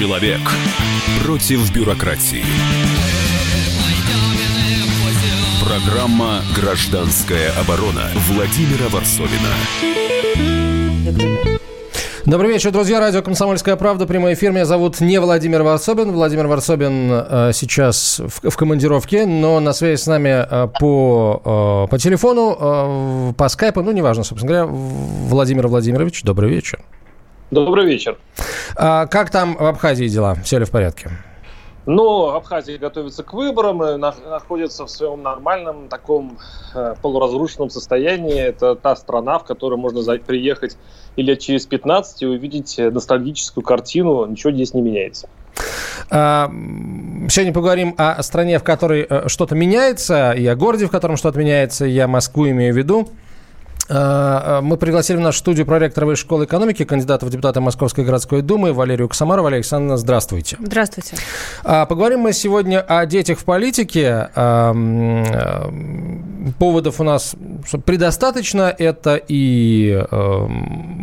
[0.00, 0.40] Человек
[1.22, 2.42] против бюрократии.
[5.62, 9.50] Программа «Гражданская оборона» Владимира Варсовина.
[12.24, 12.98] Добрый вечер, друзья.
[12.98, 14.06] Радио «Комсомольская правда».
[14.06, 14.52] Прямой эфир.
[14.52, 16.12] Меня зовут не Владимир Варсобин.
[16.12, 21.90] Владимир Варсобин э, сейчас в, в командировке, но на связи с нами э, по, э,
[21.90, 26.80] по телефону, э, по скайпу, ну, неважно, собственно говоря, Владимир Владимирович, добрый вечер.
[27.50, 28.16] Добрый вечер.
[28.76, 30.36] А, как там в Абхазии дела?
[30.44, 31.10] Все ли в порядке?
[31.86, 36.38] Ну, Абхазия готовится к выборам и находится в своем нормальном таком
[36.74, 38.38] э, полуразрушенном состоянии.
[38.38, 40.76] Это та страна, в которую можно приехать
[41.16, 44.26] и лет через 15 и увидеть ностальгическую картину.
[44.26, 45.28] Ничего здесь не меняется.
[46.10, 46.48] А,
[47.28, 51.40] сегодня поговорим о стране, в которой э, что-то меняется, и о городе, в котором что-то
[51.40, 51.84] меняется.
[51.86, 53.08] Я Москву имею в виду.
[53.92, 58.04] А, а, мы пригласили в нашу студию проректора Высшей школы экономики, кандидата в депутаты Московской
[58.04, 59.46] городской думы Валерию Косомарову.
[59.46, 60.56] Валерия Александровна, здравствуйте.
[60.60, 61.16] Здравствуйте.
[61.64, 64.30] А, поговорим мы сегодня о детях в политике.
[66.58, 67.34] Поводов у нас
[67.84, 68.74] предостаточно.
[68.76, 70.04] Это и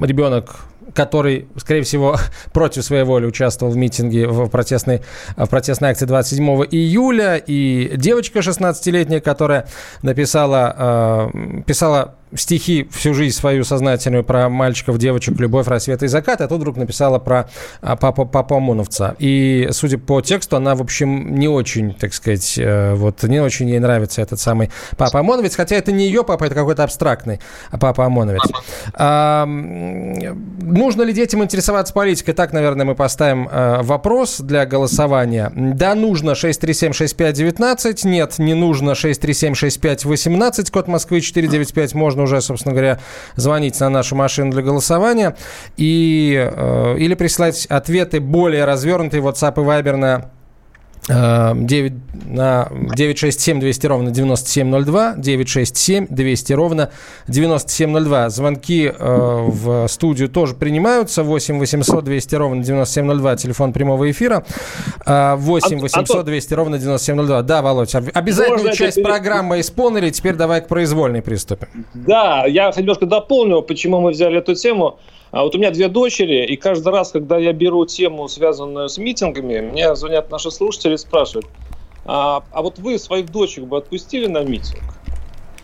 [0.02, 0.56] ребенок
[0.94, 2.18] который, скорее всего,
[2.54, 5.04] против своей воли участвовал в митинге, в протестной,
[5.36, 9.68] в протестной акции 27 июля, и девочка 16-летняя, которая
[10.02, 11.32] написала,
[11.68, 16.60] писала стихи всю жизнь свою сознательную про мальчиков, девочек, любовь, рассвет и закат, а тут
[16.60, 17.50] вдруг написала про
[17.82, 19.16] папа, папу ОМОНовца.
[19.20, 23.70] И, судя по тексту, она, в общем, не очень, так сказать, э, вот не очень
[23.70, 27.40] ей нравится этот самый папа ОМОНовец, хотя это не ее папа, это какой-то абстрактный
[27.80, 28.42] папа ОМОНовец.
[28.94, 32.34] А, нужно ли детям интересоваться политикой?
[32.34, 35.52] Так, наверное, мы поставим а, вопрос для голосования.
[35.56, 43.00] Да, нужно 637-6519, нет, не нужно 637-6518, код Москвы 495, можно можно уже, собственно говоря,
[43.36, 45.36] звонить на нашу машину для голосования
[45.78, 50.32] и, э, или присылать ответы более развернутые WhatsApp и Viber на
[51.08, 51.94] 9,
[52.26, 56.90] на 967 200 ровно 9702, 967 200 ровно
[57.28, 58.30] 9702.
[58.30, 61.24] Звонки э, в студию тоже принимаются.
[61.24, 64.44] 8 800 200 ровно 9702, телефон прямого эфира.
[65.06, 67.42] 8 800 200 ровно 9702.
[67.44, 69.08] Да, Володь, обязательную Можно часть это...
[69.08, 70.10] программы исполнили.
[70.10, 71.86] Теперь давай к произвольной приступим.
[71.94, 75.00] Да, я немножко дополню, почему мы взяли эту тему.
[75.32, 78.98] А вот у меня две дочери, и каждый раз, когда я беру тему, связанную с
[78.98, 81.48] митингами, мне звонят наши слушатели и спрашивают,
[82.06, 84.84] а, а вот вы своих дочек бы отпустили на митинг?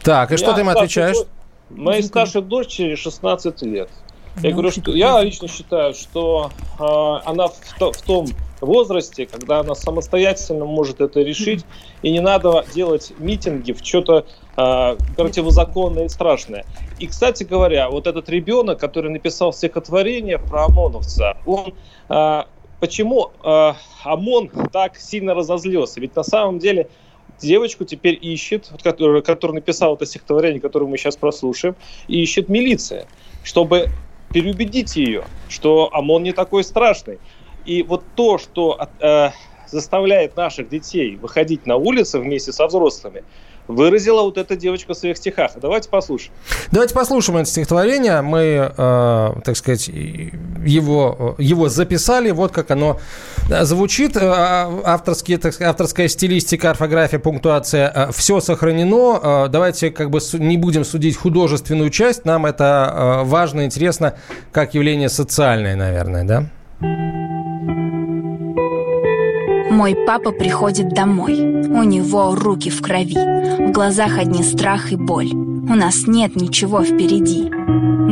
[0.03, 1.18] Так, и что ты им отвечаешь?
[1.69, 3.90] Моей старшей дочери 16 лет.
[4.41, 8.25] Я говорю, что я лично считаю, что э, она в, в том
[8.66, 11.66] возрасте, когда она самостоятельно может это решить,
[12.01, 14.25] и не надо делать митинги в что-то
[14.57, 16.66] э, противозаконное и страшное.
[17.00, 21.73] И, кстати говоря, вот этот ребенок, который написал стихотворение про ОМОНовца, он
[22.09, 22.44] э,
[22.79, 23.73] почему э,
[24.03, 26.02] ОМОН так сильно разозлился?
[26.02, 26.90] Ведь на самом деле
[27.40, 31.75] девочку теперь ищет, вот, который, который написал это стихотворение, которое мы сейчас прослушаем,
[32.07, 33.07] ищет милиция,
[33.44, 33.90] чтобы
[34.34, 37.19] переубедить ее, что ОМОН не такой страшный.
[37.66, 39.29] И вот то, что э,
[39.68, 43.24] заставляет наших детей выходить на улицы вместе со взрослыми,
[43.68, 45.51] выразила вот эта девочка в своих стихах.
[45.62, 46.34] Давайте послушаем.
[46.72, 48.22] Давайте послушаем это стихотворение.
[48.22, 52.31] Мы, э, так сказать, его, его записали.
[52.31, 53.00] Вот как оно
[53.50, 54.18] э, звучит.
[54.18, 57.91] Э, авторские, так сказать, авторская стилистика, орфография, пунктуация.
[57.96, 59.47] Э, Все сохранено.
[59.50, 62.25] Давайте как бы не будем судить художественную часть.
[62.25, 64.18] Нам это важно, интересно,
[64.52, 66.50] как явление социальное, наверное, да?
[69.69, 71.33] Мой папа приходит домой.
[71.39, 73.17] У него руки в крови.
[73.67, 75.31] В глазах одни страх и боль.
[75.33, 77.49] У нас нет ничего впереди.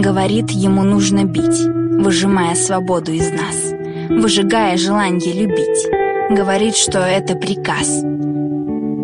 [0.01, 1.65] Говорит, ему нужно бить,
[2.03, 3.73] выжимая свободу из нас,
[4.09, 5.87] выжигая желание любить.
[6.31, 8.03] Говорит, что это приказ.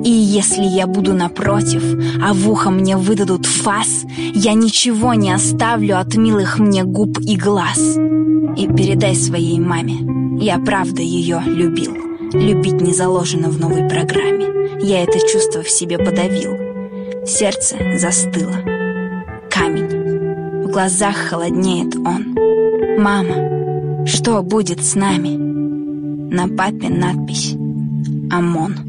[0.04, 1.84] И если я буду напротив,
[2.24, 7.36] а в ухо мне выдадут фас, я ничего не оставлю от милых мне губ и
[7.36, 7.98] глаз.
[8.58, 9.98] И передай своей маме,
[10.40, 11.94] я правда ее любил.
[12.34, 14.48] Любить не заложено в новой программе.
[14.82, 17.26] Я это чувство в себе подавил.
[17.26, 18.56] Сердце застыло.
[19.50, 20.64] Камень.
[20.64, 22.36] В глазах холоднеет он.
[23.00, 25.36] Мама, что будет с нами?
[26.34, 27.56] На папе надпись
[28.32, 28.87] «ОМОН».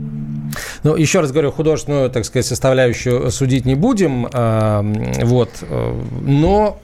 [0.83, 6.81] Ну, еще раз говорю, художественную, так сказать, составляющую судить не будем, э, вот, э, но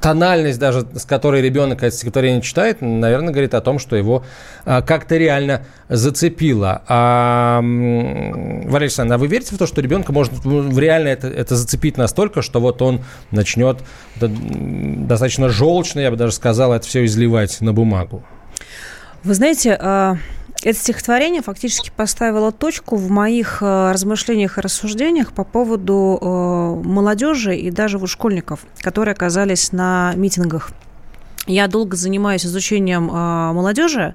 [0.00, 4.24] тональность даже, с которой ребенок это стихотворение читает, наверное, говорит о том, что его
[4.64, 6.82] а, как-то реально зацепило.
[6.88, 11.96] А, Валерий Александровна, а вы верите в то, что ребенка может реально это, это зацепить
[11.96, 13.78] настолько, что вот он начнет
[14.20, 18.24] достаточно желчно, я бы даже сказал, это все изливать на бумагу?
[19.22, 20.16] Вы знаете, а,
[20.62, 27.56] это стихотворение фактически поставило точку в моих э, размышлениях и рассуждениях по поводу э, молодежи
[27.56, 30.70] и даже вот школьников, которые оказались на митингах.
[31.46, 34.14] Я долго занимаюсь изучением э, молодежи,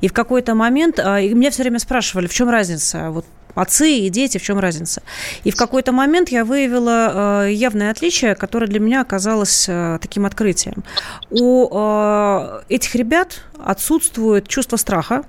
[0.00, 4.08] и в какой-то момент э, меня все время спрашивали, в чем разница, вот отцы и
[4.08, 5.02] дети, в чем разница.
[5.44, 10.24] И в какой-то момент я выявила э, явное отличие, которое для меня оказалось э, таким
[10.24, 10.82] открытием.
[11.30, 15.24] У э, этих ребят отсутствует чувство страха,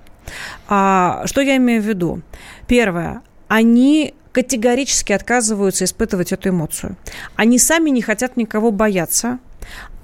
[0.68, 2.22] а, что я имею в виду?
[2.68, 3.22] Первое.
[3.48, 6.96] Они категорически отказываются испытывать эту эмоцию.
[7.36, 9.40] Они сами не хотят никого бояться,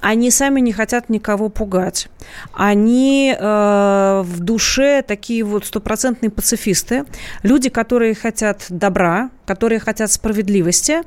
[0.01, 2.07] они сами не хотят никого пугать.
[2.53, 7.05] Они э, в душе такие вот стопроцентные пацифисты,
[7.43, 11.01] люди, которые хотят добра, которые хотят справедливости.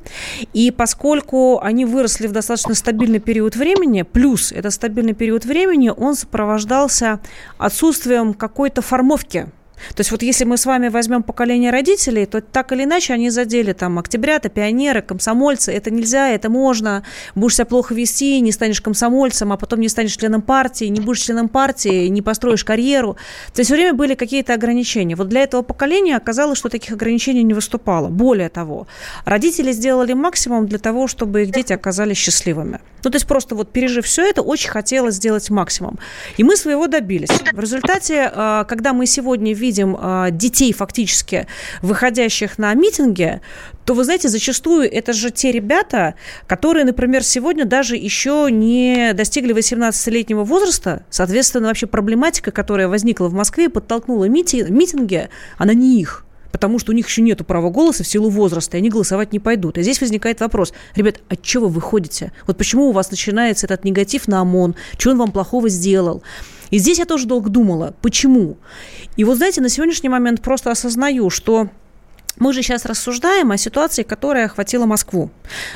[0.53, 6.15] И поскольку они выросли в достаточно стабильный период времени, плюс это стабильный период времени, он
[6.15, 7.21] сопровождался
[7.59, 9.49] отсутствием какой-то формовки
[9.95, 13.31] то есть вот если мы с вами возьмем поколение родителей, то так или иначе они
[13.31, 15.73] задели там октябрята, пионеры, комсомольцы.
[15.73, 17.03] Это нельзя, это можно.
[17.35, 21.21] Будешь себя плохо вести, не станешь комсомольцем, а потом не станешь членом партии, не будешь
[21.21, 23.17] членом партии, не построишь карьеру.
[23.53, 25.17] То есть все время были какие-то ограничения.
[25.17, 28.09] Вот для этого поколения оказалось, что таких ограничений не выступало.
[28.09, 28.87] Более того,
[29.25, 32.81] родители сделали максимум для того, чтобы их дети оказались счастливыми.
[33.05, 35.99] Ну, то есть просто вот пережив все это, очень хотелось сделать максимум.
[36.37, 37.31] И мы своего добились.
[37.53, 41.47] В результате, а, когда мы сегодня видим видим а, детей фактически,
[41.81, 43.41] выходящих на митинги,
[43.85, 46.15] то, вы знаете, зачастую это же те ребята,
[46.47, 51.05] которые, например, сегодня даже еще не достигли 18-летнего возраста.
[51.11, 55.29] Соответственно, вообще проблематика, которая возникла в Москве, подтолкнула мити- митинги,
[55.59, 58.81] она не их потому что у них еще нет права голоса в силу возраста, и
[58.81, 59.79] они голосовать не пойдут.
[59.79, 62.31] И здесь возникает вопрос, ребят, от чего вы выходите?
[62.47, 64.77] Вот почему у вас начинается этот негатив на ОМОН?
[64.99, 66.23] Что он вам плохого сделал?
[66.73, 68.57] И здесь я тоже долго думала, почему.
[69.17, 71.69] И вот, знаете, на сегодняшний момент просто осознаю, что
[72.39, 75.31] мы же сейчас рассуждаем о ситуации, которая охватила Москву.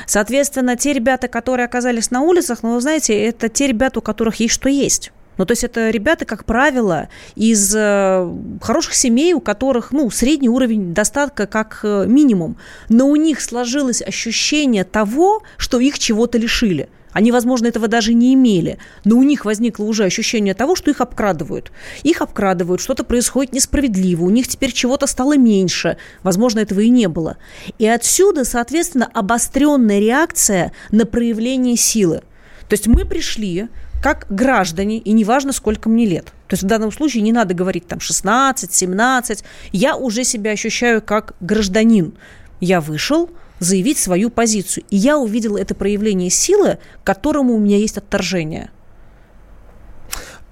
[0.07, 4.37] Соответственно, те ребята, которые оказались на улицах, ну, вы знаете, это те ребята, у которых
[4.37, 5.11] есть что есть.
[5.37, 8.27] Ну, то есть это ребята, как правило, из э,
[8.59, 12.57] хороших семей, у которых, ну, средний уровень достатка как э, минимум.
[12.89, 16.89] Но у них сложилось ощущение того, что их чего-то лишили.
[17.17, 21.01] Они, возможно, этого даже не имели, но у них возникло уже ощущение того, что их
[21.01, 21.71] обкрадывают.
[22.03, 27.07] Их обкрадывают, что-то происходит несправедливо, у них теперь чего-то стало меньше, возможно, этого и не
[27.07, 27.37] было.
[27.79, 32.21] И отсюда, соответственно, обостренная реакция на проявление силы.
[32.69, 33.67] То есть мы пришли
[34.03, 36.25] как граждане, и неважно, сколько мне лет.
[36.47, 39.43] То есть в данном случае не надо говорить там 16, 17.
[39.71, 42.13] Я уже себя ощущаю как гражданин.
[42.59, 44.83] Я вышел, заявить свою позицию.
[44.89, 48.71] И я увидела это проявление силы, к которому у меня есть отторжение.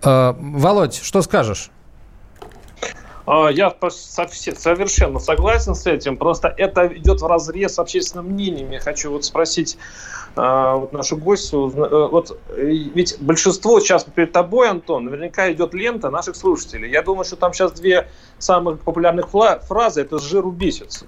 [0.04, 1.72] А, Володь, что скажешь?
[3.26, 6.18] А, я совершенно согласен с этим.
[6.18, 8.72] Просто это идет в разрез с общественным мнением.
[8.72, 9.78] Я хочу вот спросить
[10.36, 11.72] а, вот нашу гостью.
[11.76, 16.92] Э, вот, ведь большинство сейчас перед тобой, Антон, наверняка идет лента наших слушателей.
[16.92, 21.08] Я думаю, что там сейчас две самых популярных фразы– это «с жиру бесится».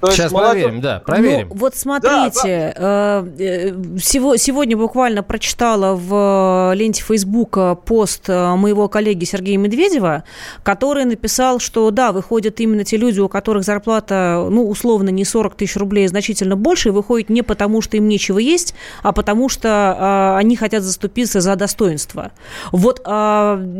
[0.00, 0.62] То Сейчас молодежь...
[0.62, 1.48] проверим, да, проверим.
[1.50, 3.26] Ну, вот смотрите, да, да.
[3.38, 10.24] Э, сегодня буквально прочитала в ленте Фейсбука пост э, моего коллеги Сергея Медведева,
[10.62, 15.54] который написал, что да, выходят именно те люди, у которых зарплата, ну, условно, не 40
[15.54, 19.50] тысяч рублей, а значительно больше, и выходят не потому, что им нечего есть, а потому
[19.50, 22.32] что они хотят заступиться за достоинство.
[22.72, 23.00] Вот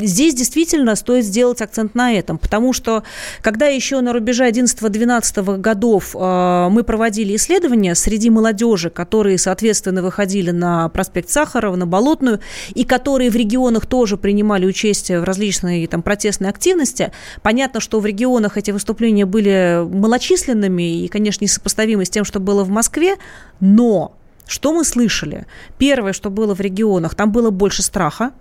[0.01, 3.05] здесь действительно стоит сделать акцент на этом, потому что
[3.41, 10.51] когда еще на рубеже 11-12 годов Э, мы проводили исследования среди молодежи, которые, соответственно, выходили
[10.51, 12.41] на проспект Сахарова, на Болотную,
[12.75, 17.13] и которые в регионах тоже принимали участие в различной там, протестной активности.
[17.43, 22.65] Понятно, что в регионах эти выступления были малочисленными и, конечно, несопоставимы с тем, что было
[22.65, 23.17] в Москве,
[23.61, 25.47] но что мы слышали?
[25.79, 28.33] Первое, что было в регионах, там было больше страха,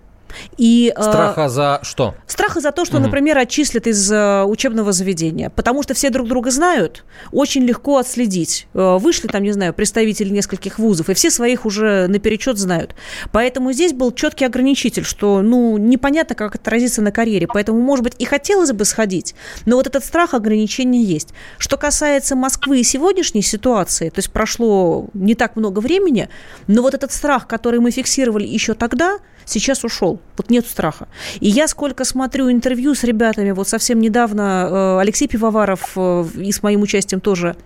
[0.56, 2.14] и, э, страха за что?
[2.26, 3.06] Страха за то, что, угу.
[3.06, 5.50] например, отчислят из э, учебного заведения.
[5.50, 8.66] Потому что все друг друга знают, очень легко отследить.
[8.74, 12.94] Э, вышли там, не знаю, представители нескольких вузов, и все своих уже наперечет знают.
[13.32, 17.46] Поэтому здесь был четкий ограничитель, что, ну, непонятно, как отразится на карьере.
[17.46, 19.34] Поэтому, может быть, и хотелось бы сходить,
[19.66, 21.30] но вот этот страх ограничения есть.
[21.58, 26.28] Что касается Москвы и сегодняшней ситуации, то есть прошло не так много времени,
[26.66, 30.20] но вот этот страх, который мы фиксировали еще тогда, сейчас ушел.
[30.36, 31.08] Вот нет страха.
[31.40, 36.52] И я сколько смотрю интервью с ребятами, вот совсем недавно э, Алексей Пивоваров э, и
[36.52, 37.56] с моим участием тоже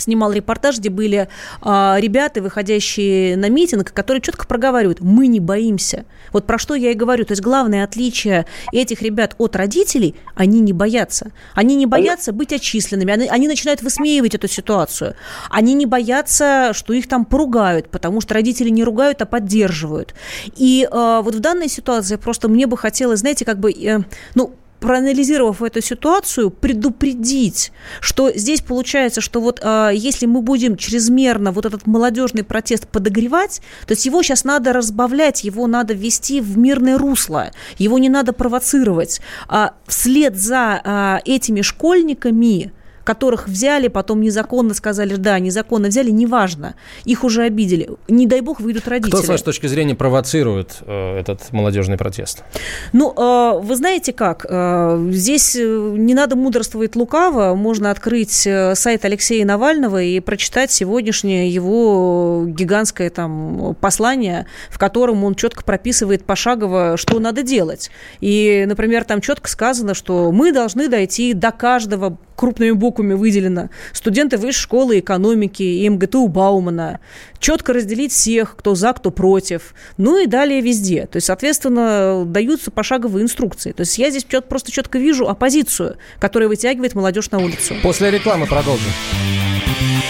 [0.00, 1.28] снимал репортаж, где были
[1.60, 6.04] а, ребята, выходящие на митинг, которые четко проговаривают, мы не боимся.
[6.32, 7.24] Вот про что я и говорю.
[7.24, 11.32] То есть главное отличие этих ребят от родителей, они не боятся.
[11.54, 15.16] Они не боятся быть отчисленными, они, они начинают высмеивать эту ситуацию.
[15.50, 20.14] Они не боятся, что их там поругают, потому что родители не ругают, а поддерживают.
[20.56, 23.98] И а, вот в данной ситуации просто мне бы хотелось, знаете, как бы, э,
[24.36, 31.52] ну, проанализировав эту ситуацию, предупредить, что здесь получается, что вот э, если мы будем чрезмерно
[31.52, 36.56] вот этот молодежный протест подогревать, то есть его сейчас надо разбавлять, его надо ввести в
[36.56, 39.20] мирное русло, его не надо провоцировать.
[39.48, 40.80] А вслед за
[41.24, 42.72] э, этими школьниками
[43.08, 46.74] которых взяли, потом незаконно сказали, да, незаконно взяли, неважно,
[47.06, 47.88] их уже обидели.
[48.06, 49.12] Не дай бог выйдут родители.
[49.12, 52.44] Кто, с вашей точки зрения, провоцирует э, этот молодежный протест?
[52.92, 55.62] Ну, э, вы знаете как, э, здесь э,
[55.96, 63.08] не надо мудрствовать лукаво, можно открыть э, сайт Алексея Навального и прочитать сегодняшнее его гигантское
[63.08, 67.90] там послание, в котором он четко прописывает пошагово, что надо делать.
[68.20, 73.68] И, например, там четко сказано, что мы должны дойти до каждого крупными буквами выделено.
[73.92, 77.00] Студенты высшей школы экономики и МГТУ Баумана.
[77.40, 79.74] Четко разделить всех, кто за, кто против.
[79.96, 81.06] Ну и далее везде.
[81.06, 83.72] То есть, соответственно, даются пошаговые инструкции.
[83.72, 87.74] То есть я здесь просто четко вижу оппозицию, которая вытягивает молодежь на улицу.
[87.82, 88.92] После рекламы продолжим.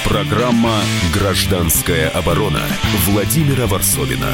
[0.05, 0.81] Программа
[1.15, 2.63] «Гражданская оборона»
[3.07, 4.33] Владимира Варсовина.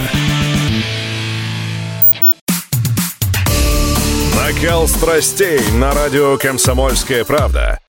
[4.37, 7.84] Накал страстей на радио «Комсомольская правда».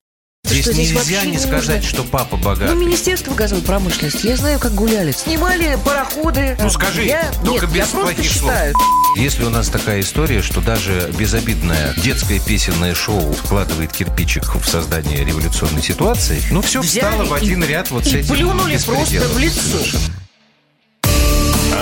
[0.45, 1.89] Здесь что здесь нельзя не не сказать, нужно.
[1.89, 2.73] что папа богатый.
[2.73, 4.27] Ну, Министерство газовой промышленности.
[4.27, 5.11] Я знаю, как гуляли.
[5.11, 6.55] Снимали пароходы.
[6.61, 7.31] Ну, скажи, я...
[7.43, 8.51] только Нет, без я просто плохих слов.
[8.51, 8.73] считаю.
[9.17, 15.23] Если у нас такая история, что даже безобидное детское песенное шоу вкладывает кирпичик в создание
[15.25, 18.77] революционной ситуации, ну все Взяли встало в и- один ряд вот с и этим плюнули
[18.77, 19.59] просто в лицо.
[19.71, 20.03] совершенно.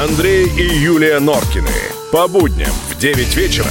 [0.03, 1.69] Андрей и Юлия Норкины.
[2.11, 3.65] По будням в 9 вечера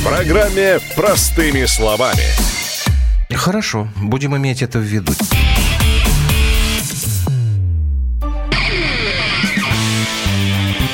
[0.00, 2.24] в программе «Простыми словами».
[3.34, 5.12] Хорошо, будем иметь это в виду.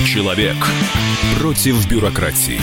[0.05, 0.57] Человек
[1.39, 2.61] против бюрократии.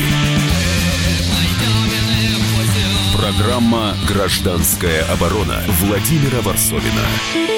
[3.15, 7.56] Программа «Гражданская оборона» Владимира Варсовина.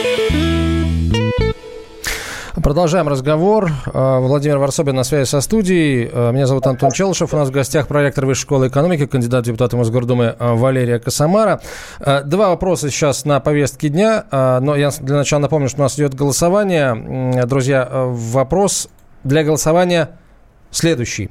[2.64, 3.72] Продолжаем разговор.
[3.94, 6.10] Э, Владимир Варсобин на связи со студией.
[6.12, 7.34] Э, Меня зовут Антон Челышев.
[7.34, 11.62] У нас в гостях проректор Высшей школы экономики, кандидат в депутаты Мосгордумы э, Валерия Косомара.
[12.00, 14.26] Два вопроса сейчас на повестке дня.
[14.32, 17.46] Но я для начала напомню, что у нас идет голосование.
[17.46, 18.90] Друзья, вопрос
[19.24, 20.10] для голосования
[20.72, 21.30] следующий.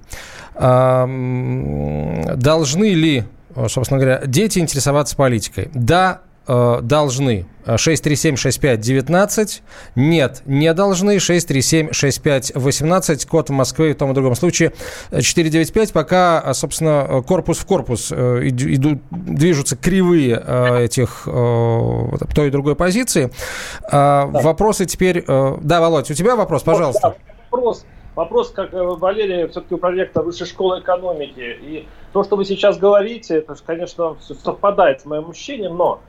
[0.54, 1.06] Должны
[2.94, 3.24] ли,
[3.68, 5.70] собственно говоря, дети интересоваться политикой?
[5.74, 7.46] Да, э, должны.
[7.66, 9.60] 637-65-19.
[9.96, 11.16] Нет, не должны.
[11.18, 13.28] 637-65-18.
[13.28, 14.72] Код в Москве в том и другом случае
[15.10, 15.92] 495.
[15.92, 22.04] Пока, э, собственно, э, корпус в корпус э, иду- идут, движутся кривые э, этих э,
[22.34, 23.30] той и другой позиции.
[23.90, 25.24] А, Вопросы теперь...
[25.26, 27.00] э, Да, Володь, у тебя вопрос, пожалуйста.
[27.02, 27.14] Да,
[27.50, 31.40] Вопрос, вопрос, как э, Валерий, все-таки проректор Высшей школы экономики.
[31.62, 36.00] И то, что вы сейчас говорите, это, конечно, совпадает с моим ощущением, но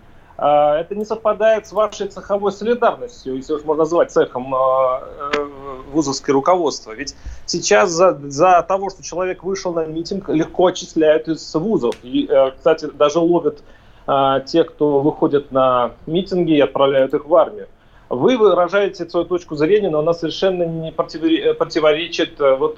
[0.41, 5.03] это не совпадает с вашей цеховой солидарностью, если уж можно назвать цехом а,
[5.36, 5.48] э,
[5.91, 6.91] вузовское руководство.
[6.91, 7.15] Ведь
[7.46, 11.96] сейчас за, за того, что человек вышел на митинг, легко отчисляют из вузов.
[12.03, 13.63] И, э, кстати, даже ловят
[14.08, 17.67] а, те, кто выходит на митинги и отправляют их в армию.
[18.08, 22.77] Вы выражаете свою точку зрения, но она совершенно не противоре- противоречит э, вот,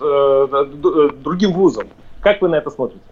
[1.22, 1.90] другим вузам.
[2.22, 3.04] Как вы на это смотрите?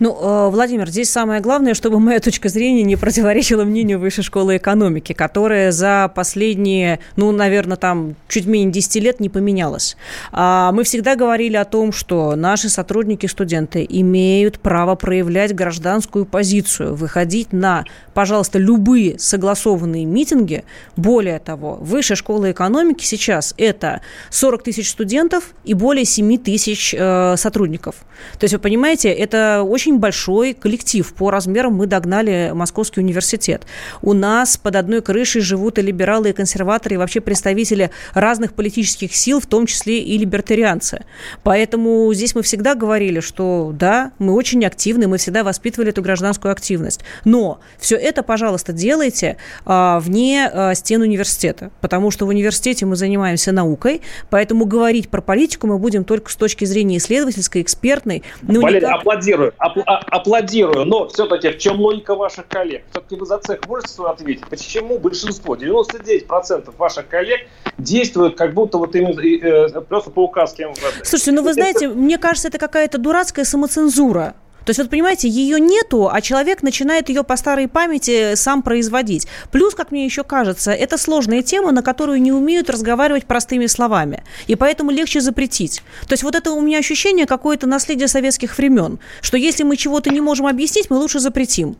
[0.00, 4.56] Ну, э, Владимир, здесь самое главное, чтобы моя точка зрения не противоречила мнению Высшей школы
[4.56, 9.96] экономики, которая за последние, ну, наверное, там чуть менее 10 лет не поменялась.
[10.30, 16.94] А Мы всегда говорили о том, что наши сотрудники, студенты имеют право проявлять гражданскую позицию,
[16.94, 17.84] выходить на,
[18.14, 20.64] пожалуйста, любые согласованные митинги.
[20.96, 27.36] Более того, Высшая школа экономики сейчас это 40 тысяч студентов и более 7 тысяч э,
[27.36, 27.96] сотрудников.
[28.38, 31.12] То есть, вы понимаете, это очень большой коллектив.
[31.14, 33.66] По размерам мы догнали Московский университет.
[34.02, 39.14] У нас под одной крышей живут и либералы, и консерваторы, и вообще представители разных политических
[39.14, 41.04] сил, в том числе и либертарианцы.
[41.42, 46.52] Поэтому здесь мы всегда говорили, что да, мы очень активны, мы всегда воспитывали эту гражданскую
[46.52, 47.00] активность.
[47.24, 52.96] Но все это, пожалуйста, делайте а, вне а, стен университета, потому что в университете мы
[52.96, 58.22] занимаемся наукой, поэтому говорить про политику мы будем только с точки зрения исследовательской, экспертной.
[58.42, 59.47] Ну, Валерий, никак- аплодирую.
[59.58, 62.84] Аплодирую, апл- а- аплодирую, но все-таки в чем логика ваших коллег?
[62.90, 64.46] Все-таки вы за цех можете ответить?
[64.48, 67.40] Почему большинство, 99% ваших коллег
[67.78, 71.06] действуют как будто вот именно э, просто по указке МВД?
[71.06, 74.34] Слушайте, ну вы знаете, мне кажется, это какая-то дурацкая самоцензура.
[74.68, 79.26] То есть, вот понимаете, ее нету, а человек начинает ее по старой памяти сам производить.
[79.50, 84.24] Плюс, как мне еще кажется, это сложная тема, на которую не умеют разговаривать простыми словами.
[84.46, 85.82] И поэтому легче запретить.
[86.06, 90.10] То есть, вот это у меня ощущение какое-то наследие советских времен, что если мы чего-то
[90.10, 91.78] не можем объяснить, мы лучше запретим.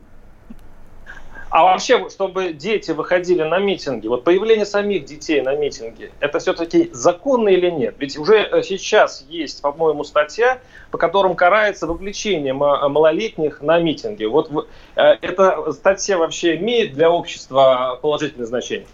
[1.58, 6.88] А вообще, чтобы дети выходили на митинги, вот появление самих детей на митинге, это все-таки
[6.92, 7.96] законно или нет?
[7.98, 10.60] Ведь уже э, сейчас есть, по-моему, статья,
[10.92, 14.24] по которым карается вовлечение малолетних на митинги.
[14.24, 18.86] Вот э, эта статья вообще имеет для общества положительное значение?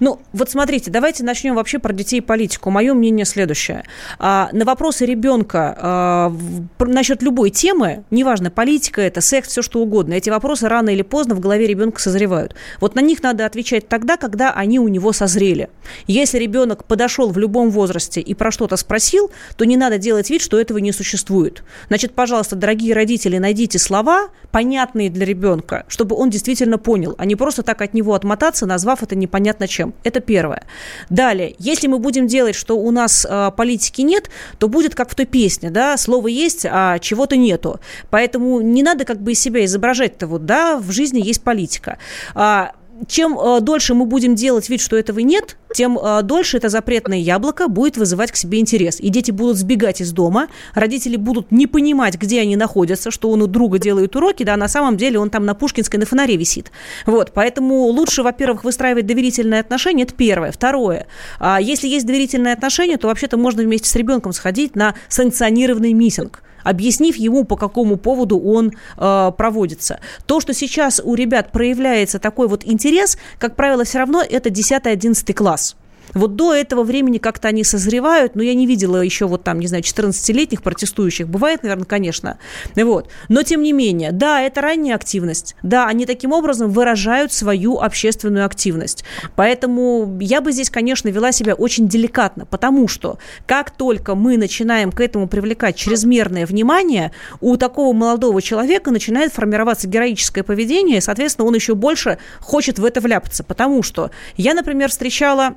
[0.00, 2.70] Ну, вот смотрите, давайте начнем вообще про детей и политику.
[2.70, 3.84] Мое мнение следующее.
[4.18, 6.32] А, на вопросы ребенка а,
[6.78, 11.34] насчет любой темы, неважно, политика это, секс, все что угодно, эти вопросы рано или поздно
[11.34, 12.54] в голове ребенка созревают.
[12.80, 15.70] Вот на них надо отвечать тогда, когда они у него созрели.
[16.06, 20.42] Если ребенок подошел в любом возрасте и про что-то спросил, то не надо делать вид,
[20.42, 21.62] что этого не существует.
[21.88, 27.36] Значит, пожалуйста, дорогие родители, найдите слова, понятные для ребенка, чтобы он действительно понял, а не
[27.36, 29.94] просто так от него отмотаться, назвав это непонятно чем.
[30.04, 30.64] Это первое.
[31.08, 34.28] Далее, если мы будем делать, что у нас э, политики нет,
[34.58, 37.80] то будет как в той песне, да, слово есть, а чего-то нету.
[38.10, 41.91] Поэтому не надо как бы из себя изображать-то вот, да, в жизни есть политика.
[42.34, 42.72] А,
[43.06, 47.18] чем э, дольше мы будем делать вид, что этого нет, тем э, дольше это запретное
[47.18, 49.00] яблоко будет вызывать к себе интерес.
[49.00, 53.42] И дети будут сбегать из дома, родители будут не понимать, где они находятся, что он
[53.42, 56.70] у друга делает уроки, да, на самом деле он там на Пушкинской на фонаре висит.
[57.06, 60.52] Вот, поэтому лучше, во-первых, выстраивать доверительные отношения, это первое.
[60.52, 61.06] Второе,
[61.38, 66.42] а если есть доверительные отношения, то вообще-то можно вместе с ребенком сходить на санкционированный миссинг
[66.62, 70.00] объяснив ему, по какому поводу он э, проводится.
[70.26, 75.32] То, что сейчас у ребят проявляется такой вот интерес, как правило, все равно это 10-11
[75.32, 75.76] класс.
[76.14, 79.66] Вот до этого времени как-то они созревают, но я не видела еще вот там, не
[79.66, 81.28] знаю, 14-летних протестующих.
[81.28, 82.38] Бывает, наверное, конечно.
[82.74, 83.08] Вот.
[83.28, 85.56] Но тем не менее, да, это ранняя активность.
[85.62, 89.04] Да, они таким образом выражают свою общественную активность.
[89.36, 94.92] Поэтому я бы здесь, конечно, вела себя очень деликатно, потому что как только мы начинаем
[94.92, 101.46] к этому привлекать чрезмерное внимание, у такого молодого человека начинает формироваться героическое поведение, и, соответственно,
[101.48, 103.44] он еще больше хочет в это вляпаться.
[103.44, 105.56] Потому что я, например, встречала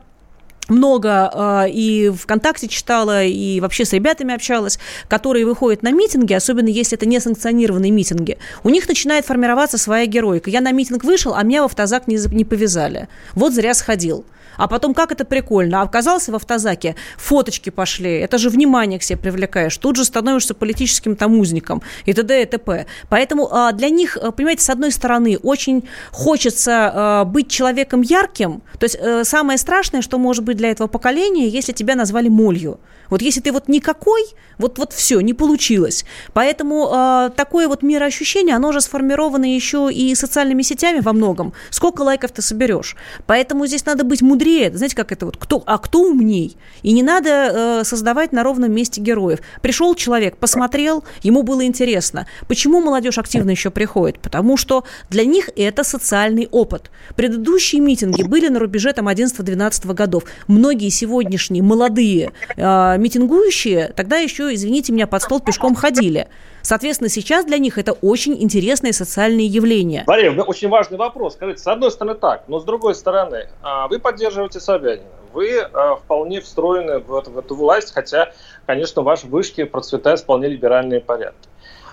[0.69, 6.67] много э, и ВКонтакте читала, и вообще с ребятами общалась, которые выходят на митинги, особенно
[6.67, 10.49] если это не санкционированные митинги, у них начинает формироваться своя героика.
[10.49, 13.07] Я на митинг вышел, а меня в автозак не, не повязали.
[13.33, 14.25] Вот зря сходил.
[14.57, 19.17] А потом, как это прикольно, оказался в автозаке, фоточки пошли, это же внимание к себе
[19.17, 22.41] привлекаешь, тут же становишься политическим там узником и т.д.
[22.41, 22.85] и т.п.
[23.09, 28.61] Поэтому а, для них, а, понимаете, с одной стороны, очень хочется а, быть человеком ярким,
[28.79, 32.79] то есть а, самое страшное, что может быть для этого поколения, если тебя назвали молью.
[33.09, 34.23] Вот если ты вот никакой,
[34.57, 36.05] вот, вот все, не получилось.
[36.33, 41.53] Поэтому э, такое вот мироощущение, оно же сформировано еще и социальными сетями во многом.
[41.69, 42.95] Сколько лайков ты соберешь?
[43.25, 44.75] Поэтому здесь надо быть мудрее.
[44.75, 46.57] Знаете, как это вот, кто, а кто умней?
[46.83, 49.39] И не надо э, создавать на ровном месте героев.
[49.61, 52.27] Пришел человек, посмотрел, ему было интересно.
[52.47, 54.19] Почему молодежь активно еще приходит?
[54.19, 56.91] Потому что для них это социальный опыт.
[57.15, 60.23] Предыдущие митинги были на рубеже там 11-12 годов.
[60.47, 66.27] Многие сегодняшние молодые э, митингующие тогда еще, извините меня, под стол пешком ходили.
[66.61, 70.03] Соответственно, сейчас для них это очень интересные социальные явления.
[70.07, 71.33] Мария, очень важный вопрос.
[71.33, 75.05] Скажите, с одной стороны так, но с другой стороны, а, вы поддерживаете Собянина.
[75.31, 78.31] Вы а, вполне встроены в эту, в эту власть, хотя,
[78.65, 81.49] конечно, в вашей вышке процветают вполне либеральные порядки.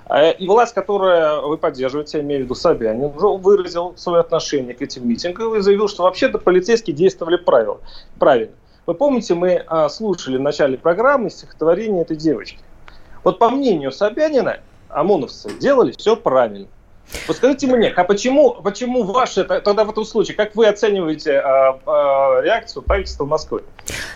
[0.06, 4.82] А, и власть, которую вы поддерживаете, имею в виду Собянин, уже выразил свое отношение к
[4.82, 8.52] этим митингам и заявил, что вообще-то полицейские действовали правильно.
[8.86, 12.58] Вы помните, мы а, слушали в начале программы стихотворение этой девочки.
[13.22, 16.66] Вот по мнению Собянина, ОМОНовцы делали все правильно.
[17.26, 21.78] Вот скажите мне, а почему, почему ваши, тогда в этом случае, как вы оцениваете а,
[21.86, 23.62] а, реакцию правительства Москвы?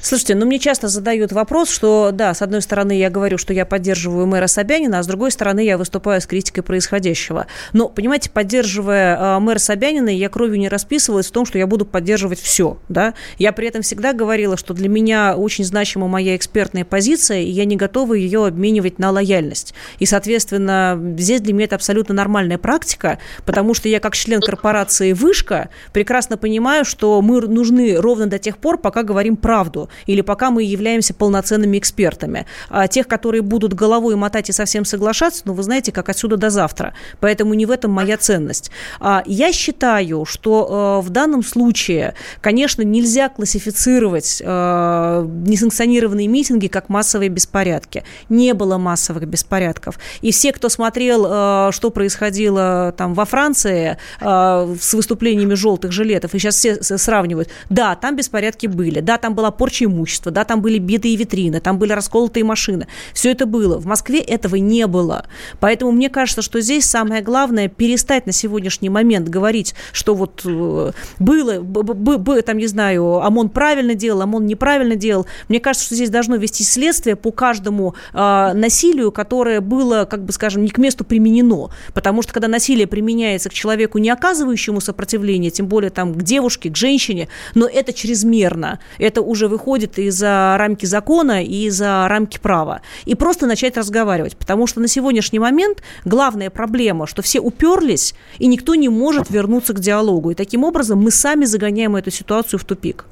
[0.01, 3.67] Слушайте, ну мне часто задают вопрос, что да, с одной стороны я говорю, что я
[3.67, 7.47] поддерживаю мэра Собянина, а с другой стороны я выступаю с критикой происходящего.
[7.73, 11.85] Но, понимаете, поддерживая а, мэра Собянина, я кровью не расписывалась в том, что я буду
[11.85, 12.79] поддерживать все.
[12.89, 13.15] Да?
[13.39, 17.65] Я при этом всегда говорила, что для меня очень значима моя экспертная позиция, и я
[17.65, 19.75] не готова ее обменивать на лояльность.
[19.99, 25.13] И, соответственно, здесь для меня это абсолютно нормальная практика, потому что я как член корпорации
[25.13, 30.21] «Вышка» прекрасно понимаю, что мы нужны ровно до тех пор, пока говорим правду правду, или
[30.21, 32.45] пока мы являемся полноценными экспертами.
[32.69, 36.51] А тех, которые будут головой мотать и совсем соглашаться, ну, вы знаете, как отсюда до
[36.51, 36.93] завтра.
[37.21, 38.71] Поэтому не в этом моя ценность.
[39.01, 46.91] А я считаю, что э, в данном случае, конечно, нельзя классифицировать э, несанкционированные митинги как
[46.91, 48.05] массовые беспорядки.
[48.29, 49.99] Не было массовых беспорядков.
[50.21, 56.35] И все, кто смотрел, э, что происходило там во Франции э, с выступлениями желтых жилетов,
[56.35, 60.63] и сейчас все сравнивают, да, там беспорядки были, да, там была порча имущества, да, там
[60.63, 62.87] были битые витрины, там были расколотые машины.
[63.13, 63.79] Все это было.
[63.79, 65.27] В Москве этого не было.
[65.61, 70.93] Поэтому мне кажется, что здесь самое главное перестать на сегодняшний момент говорить, что вот э,
[71.19, 75.27] было, б, б, б, там, не знаю, ОМОН правильно делал, ОМОН неправильно делал.
[75.49, 80.33] Мне кажется, что здесь должно вести следствие по каждому э, насилию, которое было, как бы
[80.33, 81.69] скажем, не к месту применено.
[81.93, 86.71] Потому что когда насилие применяется к человеку, не оказывающему сопротивления, тем более там к девушке,
[86.71, 88.79] к женщине, но это чрезмерно.
[88.99, 92.81] Это уже выходит из-за рамки закона и из-за рамки права.
[93.05, 94.37] И просто начать разговаривать.
[94.37, 99.75] Потому что на сегодняшний момент главная проблема, что все уперлись, и никто не может вернуться
[99.75, 100.31] к диалогу.
[100.31, 103.05] И таким образом мы сами загоняем эту ситуацию в тупик.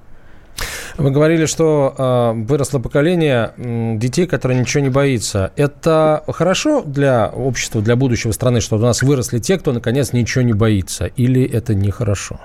[0.96, 3.52] Вы говорили, что э, выросло поколение
[3.98, 5.52] детей, которые ничего не боится.
[5.56, 10.42] Это хорошо для общества, для будущего страны, что у нас выросли те, кто наконец ничего
[10.42, 12.40] не боится, или это нехорошо?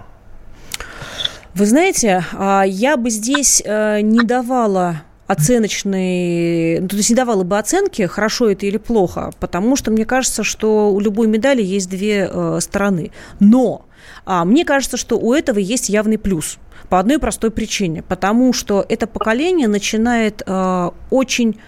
[1.56, 7.44] Вы знаете, а, я бы здесь э, не давала оценочные, ну, то есть не давала
[7.44, 11.90] бы оценки, хорошо это или плохо, потому что мне кажется, что у любой медали есть
[11.90, 13.12] две э, стороны.
[13.40, 13.86] Но
[14.26, 16.58] а, мне кажется, что у этого есть явный плюс–
[16.90, 18.02] по одной простой причине.
[18.02, 21.60] Потому что это поколение начинает э, очень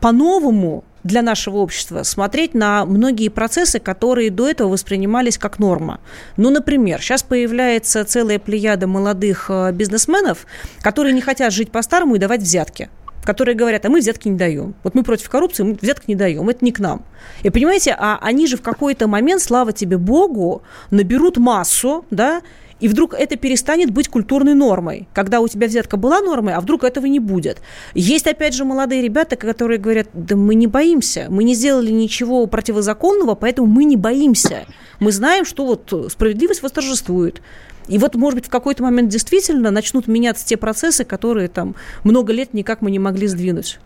[0.00, 6.00] по-новому для нашего общества смотреть на многие процессы, которые до этого воспринимались как норма.
[6.36, 10.46] Ну, например, сейчас появляется целая плеяда молодых э, бизнесменов,
[10.82, 12.90] которые не хотят жить по-старому и давать взятки
[13.22, 14.74] которые говорят, а мы взятки не даем.
[14.82, 17.04] Вот мы против коррупции, мы взятки не даем, это не к нам.
[17.42, 22.40] И понимаете, а они же в какой-то момент, слава тебе Богу, наберут массу, да,
[22.80, 26.84] и вдруг это перестанет быть культурной нормой, когда у тебя взятка была нормой, а вдруг
[26.84, 27.60] этого не будет.
[27.94, 32.46] Есть, опять же, молодые ребята, которые говорят, да мы не боимся, мы не сделали ничего
[32.46, 34.66] противозаконного, поэтому мы не боимся.
[34.98, 37.42] Мы знаем, что вот справедливость восторжествует.
[37.88, 42.32] И вот, может быть, в какой-то момент действительно начнут меняться те процессы, которые там много
[42.32, 43.80] лет никак мы не могли сдвинуть.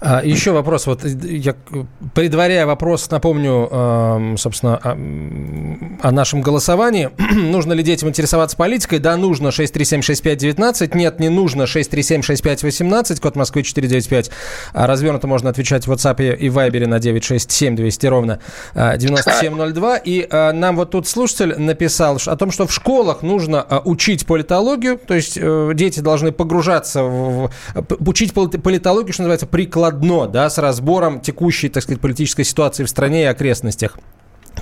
[0.00, 0.86] А, еще вопрос.
[0.86, 1.54] Вот я,
[2.14, 4.96] предваряя вопрос, напомню, собственно, о,
[6.08, 7.10] о нашем голосовании.
[7.34, 8.98] нужно ли детям интересоваться политикой?
[8.98, 10.96] Да, нужно 6376519.
[10.96, 14.30] Нет, не нужно 6376518, код Москвы 495.
[14.72, 18.40] А развернуто можно отвечать в WhatsApp и Viber на 967 200 ровно
[18.74, 19.96] 9702.
[19.98, 24.98] И а, нам вот тут слушатель написал о том, что в школах нужно учить политологию,
[24.98, 27.50] то есть э, дети должны погружаться в,
[28.00, 33.22] учить политологию, что называется, прикладно, да, с разбором текущей, так сказать, политической ситуации в стране
[33.22, 33.98] и окрестностях.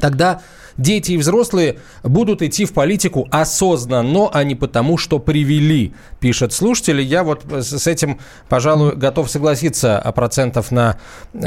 [0.00, 0.40] Тогда
[0.76, 7.00] дети и взрослые будут идти в политику осознанно, а не потому, что привели, пишет слушатель.
[7.00, 10.98] Я вот с этим, пожалуй, готов согласиться процентов на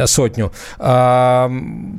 [0.06, 0.52] сотню.
[0.78, 1.52] А,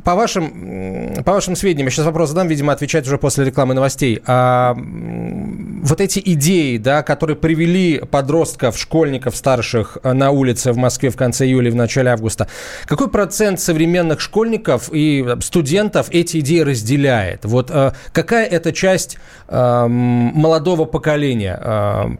[0.04, 4.22] по вашим, по вашим сведениям, я сейчас вопрос задам, видимо, отвечать уже после рекламы новостей.
[4.26, 11.16] А, вот эти идеи, да, которые привели подростков, школьников старших на улице в Москве в
[11.16, 12.48] конце июля в начале августа,
[12.86, 17.15] какой процент современных школьников и студентов эти идеи разделяют?
[17.16, 17.44] Влияет?
[17.44, 21.58] Вот э, какая это часть э, молодого поколения?
[21.62, 22.16] Э,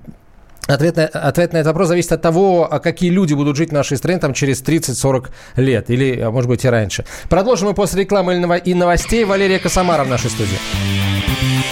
[0.69, 3.73] Ответ на, ответ на этот вопрос зависит от того, а какие люди будут жить в
[3.73, 7.05] нашей стране там, через 30-40 лет, или, а, может быть, и раньше.
[7.29, 9.25] Продолжим мы после рекламы и новостей.
[9.25, 10.59] Валерия Косомара в нашей студии.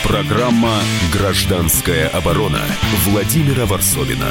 [0.04, 0.74] Программа
[1.12, 2.60] «Гражданская оборона»
[3.04, 4.30] Владимира Варсовина.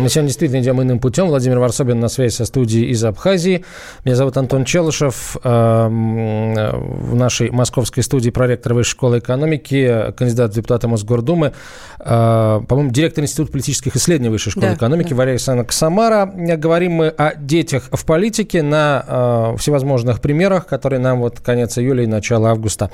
[0.00, 1.26] Мы сегодня действительно идем иным путем.
[1.26, 3.66] Владимир Варсобин на связи со студией из Абхазии.
[4.06, 5.36] Меня зовут Антон Челышев.
[5.44, 11.52] Эм, в нашей московской студии проректор Высшей школы экономики, кандидат в депутаты Мосгордумы,
[11.98, 15.16] по-моему, директор Института политических исследований Высшей школы да, экономики да.
[15.16, 16.24] Валерия Александровна Самара.
[16.56, 22.06] Говорим мы о детях в политике на всевозможных примерах, которые нам вот конец июля и
[22.06, 22.90] начало августа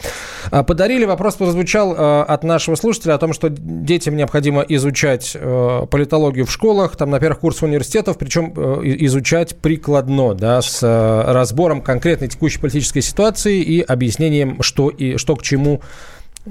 [0.51, 1.05] подарили.
[1.05, 1.93] Вопрос прозвучал
[2.23, 5.37] от нашего слушателя о том, что детям необходимо изучать
[5.91, 8.53] политологию в школах, там на первых курсах университетов, причем
[9.07, 15.43] изучать прикладно, да, с разбором конкретной текущей политической ситуации и объяснением, что, и, что к
[15.43, 15.81] чему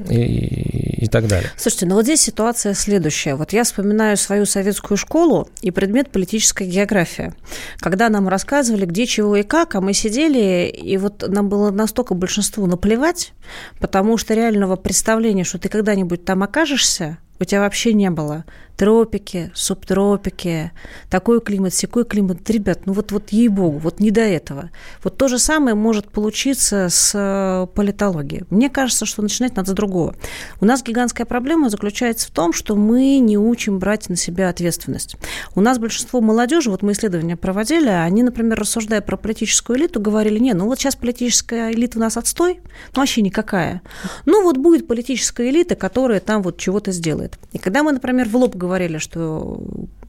[0.10, 1.50] и, и так далее.
[1.58, 3.36] Слушайте, ну вот здесь ситуация следующая.
[3.36, 7.34] Вот я вспоминаю свою советскую школу и предмет политическая география.
[7.80, 12.14] Когда нам рассказывали, где, чего и как, а мы сидели, и вот нам было настолько
[12.14, 13.34] большинству наплевать,
[13.80, 18.46] потому что реального представления, что ты когда-нибудь там окажешься, у тебя вообще не было
[18.78, 20.72] тропики, субтропики,
[21.10, 22.50] такой климат, секой климат.
[22.50, 24.70] Ребят, ну вот, вот ей-богу, вот не до этого.
[25.04, 28.44] Вот то же самое может получиться с э, политологией.
[28.50, 30.16] Мне кажется, что начинать надо с другого.
[30.60, 35.16] У нас гигантская проблема заключается в том, что мы не учим брать на себя ответственность.
[35.56, 40.40] У нас большинство молодежи, вот мы исследования проводили, они, например, рассуждая про политическую элиту, говорили,
[40.40, 42.60] не, ну вот сейчас политическая элита у нас отстой,
[42.94, 43.82] ну вообще никакая.
[44.26, 47.38] Ну вот будет политическая элита, которая там вот чего-то сделает.
[47.54, 49.64] И когда мы, например, в лоб говорили, что,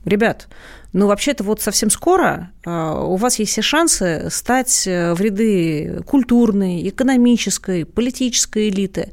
[0.04, 0.48] ребят,
[0.92, 6.00] ну, вообще-то вот совсем скоро а, у вас есть все шансы стать э, в ряды
[6.06, 9.12] культурной, экономической, политической элиты.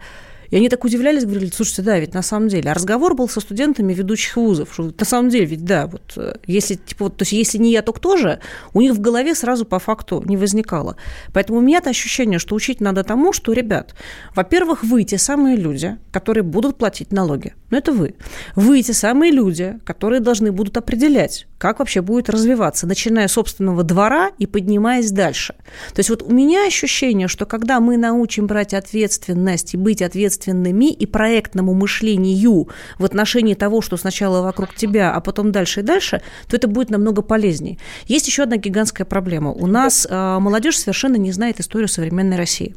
[0.54, 2.70] И они так удивлялись, говорили, слушайте, да, ведь на самом деле.
[2.70, 6.36] А разговор был со студентами ведущих вузов, что на самом деле ведь да, вот э,
[6.46, 8.40] если, типа, вот, то есть если не я, то кто же,
[8.72, 10.96] у них в голове сразу по факту не возникало.
[11.34, 13.96] Поэтому у меня-то ощущение, что учить надо тому, что, ребят,
[14.36, 17.56] во-первых, вы те самые люди, которые будут платить налоги.
[17.72, 18.14] Ну, это вы.
[18.56, 23.84] Вы те самые люди, которые должны будут определять, как вообще будет развиваться, начиная с собственного
[23.84, 25.56] двора и поднимаясь дальше.
[25.94, 30.92] То есть вот у меня ощущение, что когда мы научим брать ответственность и быть ответственными
[30.92, 32.68] и проектному мышлению
[33.00, 36.90] в отношении того, что сначала вокруг тебя, а потом дальше и дальше, то это будет
[36.90, 37.78] намного полезнее.
[38.08, 39.52] Есть еще одна гигантская проблема.
[39.54, 42.76] У нас э, молодежь совершенно не знает историю современной России.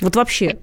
[0.00, 0.58] Вот вообще.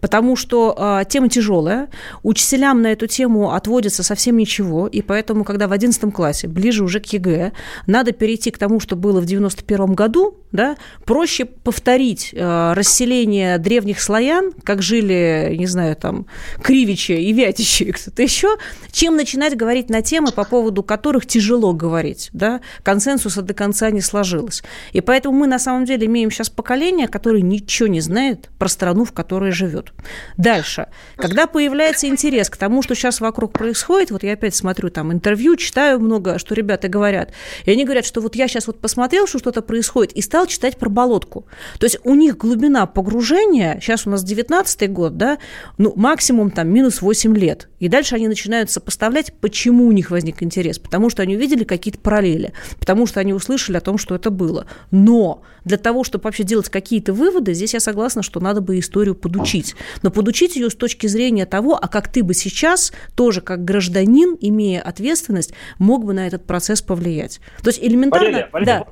[0.00, 1.88] Потому что э, тема тяжелая,
[2.22, 7.00] учителям на эту тему отводится совсем ничего, и поэтому, когда в 11 классе, ближе уже
[7.00, 7.52] к ЕГЭ,
[7.86, 14.00] надо перейти к тому, что было в 91 году, да, проще повторить э, расселение древних
[14.00, 16.26] славян, как жили, не знаю, там,
[16.62, 18.56] Кривичи и Вятичи и кто-то еще,
[18.90, 24.00] чем начинать говорить на темы, по поводу которых тяжело говорить, да, консенсуса до конца не
[24.00, 24.62] сложилось.
[24.92, 29.04] И поэтому мы, на самом деле, имеем сейчас поколение, которое ничего не знает про страну,
[29.04, 29.92] в которой живет.
[30.36, 30.88] Дальше.
[31.16, 35.56] Когда появляется интерес к тому, что сейчас вокруг происходит, вот я опять смотрю там интервью,
[35.56, 37.32] читаю много, что ребята говорят,
[37.64, 40.76] и они говорят, что вот я сейчас вот посмотрел, что что-то происходит, и стал читать
[40.76, 41.46] про болотку.
[41.78, 45.38] То есть у них глубина погружения, сейчас у нас 19 год, да,
[45.76, 47.68] ну, максимум там минус 8 лет.
[47.78, 50.78] И дальше они начинают сопоставлять, почему у них возник интерес.
[50.78, 54.66] Потому что они увидели какие-то параллели, потому что они услышали о том, что это было.
[54.90, 59.14] Но для того, чтобы вообще делать какие-то выводы, здесь я согласна, что надо бы историю
[59.14, 59.74] подучить.
[60.02, 64.36] Но подучить ее с точки зрения того, а как ты бы сейчас, тоже как гражданин,
[64.40, 67.40] имея ответственность, мог бы на этот процесс повлиять.
[67.62, 68.26] То есть элементарно...
[68.26, 68.86] Валерия, Валерия,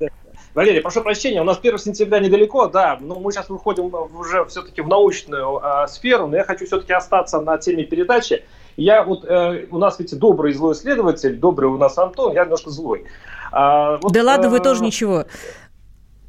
[0.00, 0.08] да.
[0.56, 4.80] Валерий, прошу прощения, у нас 1 сентября недалеко, да, но мы сейчас выходим уже все-таки
[4.80, 8.42] в научную э, сферу, но я хочу все-таки остаться на теме передачи.
[8.78, 12.44] Я вот, э, у нас ведь добрый и злой следователь, добрый у нас Антон, я
[12.44, 13.04] немножко злой.
[13.52, 15.26] А, вот, да ладно, вы э, тоже ничего.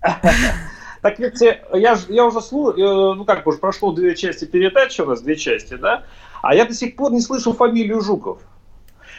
[1.04, 5.06] Так ведь я, я уже слушал, э, ну как, уже прошло две части передачи у
[5.06, 6.04] нас, две части, да?
[6.42, 8.40] А я до сих пор не слышал фамилию Жуков.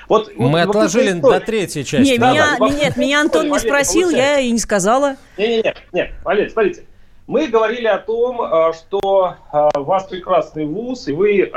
[0.08, 2.10] Вот, Мы вот, отложили вот до третьей части.
[2.10, 5.16] Не, да, меня, да, нет, меня Антон не спросил, я и не сказала.
[5.36, 6.84] Не-не-не, нет, Валерий, смотрите.
[7.26, 9.36] Мы говорили о том, э, что
[9.76, 11.52] у вас прекрасный вуз, и вы,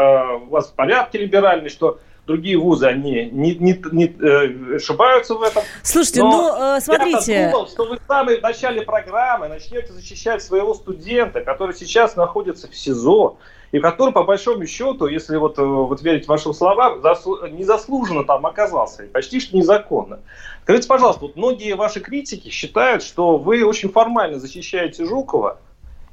[0.47, 5.41] у вас в порядке либеральный, что другие вузы, они не, не, не э, ошибаются в
[5.41, 5.63] этом.
[5.83, 7.33] Слушайте, Но ну, э, смотрите...
[7.33, 12.69] Я думал, что вы в самом начале программы начнете защищать своего студента, который сейчас находится
[12.69, 13.37] в СИЗО,
[13.71, 17.45] и который, по большому счету, если вот, э, вот верить вашим словам, заслу...
[17.47, 20.19] незаслуженно там оказался, почти что незаконно.
[20.63, 25.59] Скажите, пожалуйста, вот многие ваши критики считают, что вы очень формально защищаете Жукова,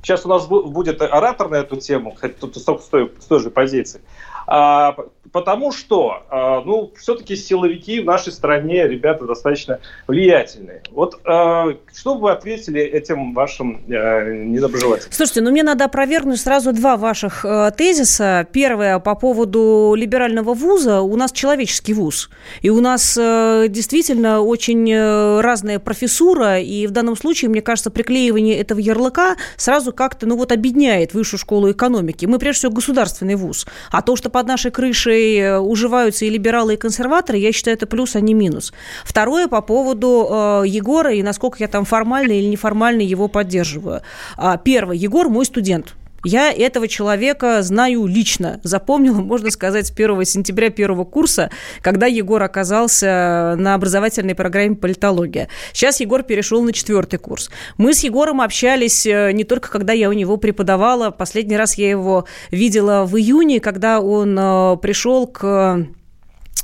[0.03, 3.51] Сейчас у нас будет оратор на эту тему, кстати, тут с той, с той же
[3.51, 4.01] позиции.
[4.51, 4.97] А,
[5.31, 10.83] потому что, а, ну, все-таки силовики в нашей стране, ребята достаточно влиятельные.
[10.91, 15.13] Вот а, что бы вы ответили этим вашим а, недоброжелателям?
[15.13, 18.47] Слушайте, ну мне надо опровергнуть сразу два ваших э, тезиса.
[18.53, 21.03] Первое, по поводу либерального вуза.
[21.03, 22.31] У нас человеческий вуз.
[22.63, 26.59] И у нас э, действительно очень э, разная профессура.
[26.59, 31.39] И в данном случае, мне кажется, приклеивание этого ярлыка сразу как-то, ну вот, объединяет высшую
[31.39, 32.25] школу экономики.
[32.25, 33.67] Мы, прежде всего, государственный вуз.
[33.91, 37.89] А то, что под нашей крышей э, уживаются и либералы, и консерваторы, я считаю, это
[37.89, 38.73] плюс, а не минус.
[39.05, 44.03] Второе, по поводу э, Егора и насколько я там формально или неформально его поддерживаю.
[44.37, 45.97] А, первое, Егор мой студент.
[46.25, 48.61] Я этого человека знаю лично.
[48.65, 51.51] Запомнила, можно сказать, с 1 сентября первого курса,
[51.81, 55.49] когда Егор оказался на образовательной программе политология.
[55.73, 57.51] Сейчас Егор перешел на четвертый курс.
[57.77, 61.11] Мы с Егором общались э, не только когда я у него преподавала.
[61.13, 65.87] Последний раз я его видела в июне, когда он э, пришел к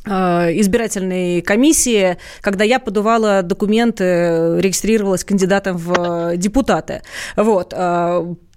[0.04, 7.02] э, избирательной комиссии, когда я подувала документы, регистрировалась кандидатом в депутаты.
[7.36, 7.72] Вот.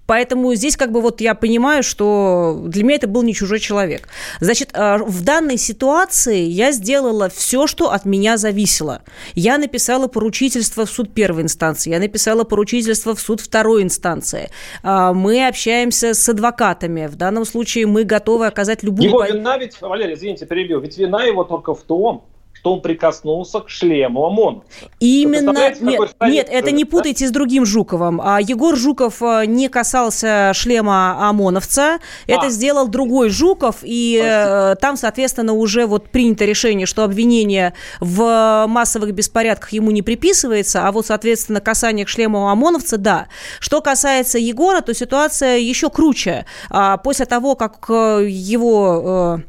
[0.08, 4.08] Поэтому здесь как бы вот я понимаю, что для меня это был не чужой человек.
[4.40, 9.02] Значит, э, в данной ситуации я сделала все, что от меня зависело.
[9.34, 14.48] Я написала поручительство в суд первой инстанции, я написала поручительство в суд второй инстанции.
[14.82, 17.06] А, мы общаемся с адвокатами.
[17.06, 19.10] В данном случае мы готовы оказать любую...
[19.10, 22.24] Его вина ведь, Валерий, извините, перебил, ведь вина его только в том,
[22.60, 24.90] что он прикоснулся к шлему ОМОНовца.
[24.98, 25.80] Именно, нет,
[26.20, 27.28] нет, это не путайте да?
[27.28, 28.20] с другим Жуковым.
[28.20, 32.50] А Егор Жуков э, не касался шлема ОМОНовца, это а.
[32.50, 39.12] сделал другой Жуков, и э, там, соответственно, уже вот принято решение, что обвинение в массовых
[39.12, 43.28] беспорядках ему не приписывается, а вот, соответственно, касание к шлему ОМОНовца, да.
[43.60, 46.44] Что касается Егора, то ситуация еще круче.
[46.70, 49.42] А после того, как э, его...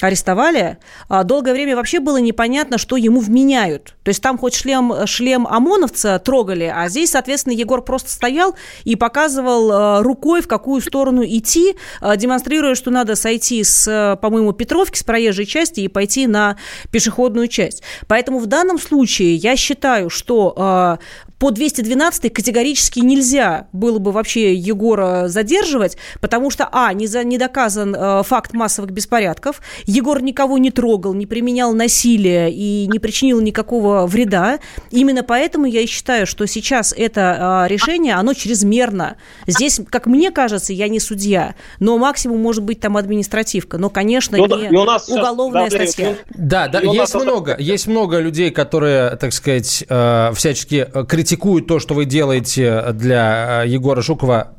[0.00, 0.78] Арестовали,
[1.08, 3.95] а долгое время вообще было непонятно, что ему вменяют.
[4.06, 8.94] То есть там хоть шлем, шлем ОМОНовца трогали, а здесь, соответственно, Егор просто стоял и
[8.94, 14.52] показывал э, рукой, в какую сторону идти, э, демонстрируя, что надо сойти с, э, по-моему,
[14.52, 16.56] Петровки, с проезжей части и пойти на
[16.92, 17.82] пешеходную часть.
[18.06, 21.00] Поэтому в данном случае я считаю, что
[21.38, 27.36] по 212 категорически нельзя было бы вообще Егора задерживать, потому что, а, не, за, не
[27.36, 33.40] доказан э, факт массовых беспорядков, Егор никого не трогал, не применял насилия и не причинил
[33.40, 34.58] никакого вреда.
[34.90, 39.16] Именно поэтому я и считаю, что сейчас это э, решение, оно чрезмерно.
[39.46, 44.36] Здесь, как мне кажется, я не судья, но максимум может быть там административка, но, конечно,
[44.36, 46.16] ну, не уголовная сейчас, статья.
[46.30, 51.78] Да, да, есть много, есть много людей, которые, так сказать, э, всячески критикуют критикуют то,
[51.78, 54.54] что вы делаете для э, Егора Жукова,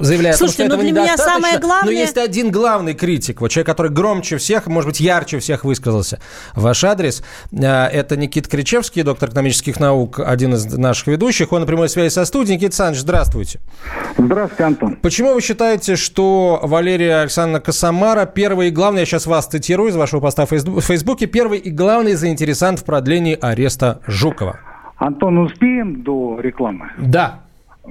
[0.00, 1.84] заявляя Слушайте, о том, что ну этого для меня самое главное...
[1.84, 6.20] Но есть один главный критик, вот человек, который громче всех, может быть, ярче всех высказался.
[6.54, 11.52] Ваш адрес э,– это Никит Кричевский, доктор экономических наук, один из наших ведущих.
[11.52, 12.56] Он на прямой связи со студией.
[12.56, 13.60] Никита Александрович, здравствуйте.
[14.18, 14.96] Здравствуйте, Антон.
[14.96, 19.96] Почему вы считаете, что Валерия Александровна Косомара первый и главный, я сейчас вас цитирую из
[19.96, 24.60] вашего поста в Фейсбуке, первый и главный заинтересант в продлении ареста Жукова?
[24.96, 26.90] Антон, успеем до рекламы?
[26.98, 27.40] Да.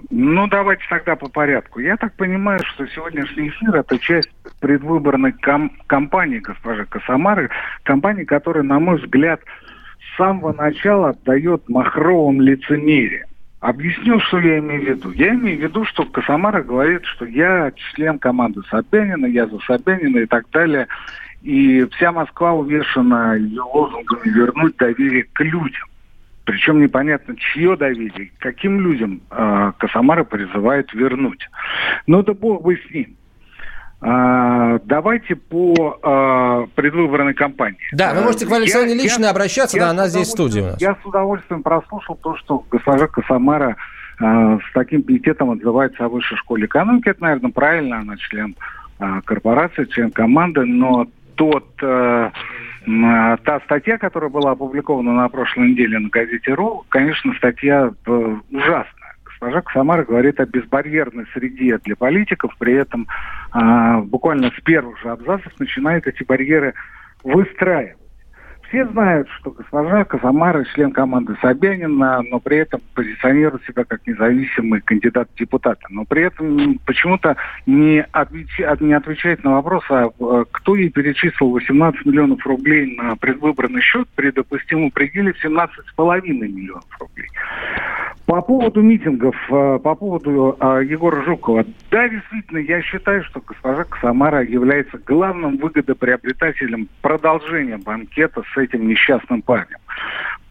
[0.09, 1.79] Ну, давайте тогда по порядку.
[1.79, 7.49] Я так понимаю, что сегодняшний эфир– это часть предвыборной кам- кампании госпожи Косомары,
[7.83, 9.41] кампании, которая, на мой взгляд,
[9.99, 13.27] с самого начала отдает махровым лицемерием.
[13.59, 15.11] Объясню, что я имею в виду.
[15.11, 20.19] Я имею в виду, что Косомара говорит, что я член команды Собянина, я за Собянина
[20.19, 20.87] и так далее.
[21.41, 23.37] И вся Москва увешана
[23.73, 25.88] лозунгами «вернуть доверие к людям».
[26.49, 31.47] Причем непонятно, чье доверие, каким людям э, Косомара призывает вернуть.
[32.07, 33.15] Но да бог бы с ним.
[34.01, 37.77] А, давайте по а, предвыборной кампании.
[37.91, 40.65] Да, вы можете к Валерии лично я, обращаться, я да, она здесь в студии у
[40.65, 40.81] нас.
[40.81, 43.75] Я с удовольствием прослушал то, что госпожа Косомара
[44.19, 47.09] а, с таким пиететом отзывается о высшей школе экономики.
[47.09, 48.55] Это, наверное, правильно, она член
[48.97, 52.31] а, корпорации, член команды, но тот а, а,
[53.43, 59.15] та статья, которая была опубликована на прошлой неделе на газете РУ, конечно, статья э, ужасная.
[59.23, 63.07] Госпожа Косомара говорит о безбарьерной среде для политиков, при этом
[63.51, 66.73] а, буквально с первых же абзацев начинает эти барьеры
[67.23, 67.95] выстраивать.
[68.69, 74.81] Все знают, что госпожа Казамара член команды Собянина, но при этом позиционирует себя как независимый
[74.81, 75.81] кандидат в депутаты.
[75.89, 81.49] Но при этом почему-то не, отвечает, не отвечает на вопрос, а э, кто ей перечислил
[81.49, 87.27] 18 миллионов рублей на предвыборный счет при допустимом пределе в 17,5 миллионов рублей.
[88.29, 91.65] По поводу митингов, э, по поводу э, Егора Жукова.
[91.89, 99.41] Да, действительно, я считаю, что госпожа Косомара является главным выгодоприобретателем продолжения банкета с этим несчастным
[99.41, 99.77] парнем.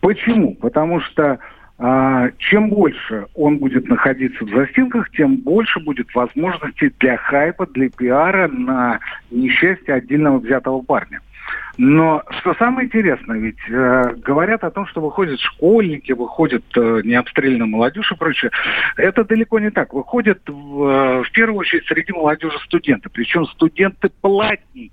[0.01, 0.54] Почему?
[0.54, 1.38] Потому что
[1.81, 7.88] а, чем больше он будет находиться в застенках, тем больше будет возможностей для хайпа, для
[7.88, 8.98] пиара на
[9.31, 11.21] несчастье отдельного взятого парня.
[11.77, 17.67] Но что самое интересное, ведь э, говорят о том, что выходят школьники, выходят э, необстрельная
[17.67, 18.50] молодежь и прочее.
[18.96, 19.94] Это далеко не так.
[19.94, 24.92] Выходят в, э, в первую очередь среди молодежи студенты, причем студенты-платники.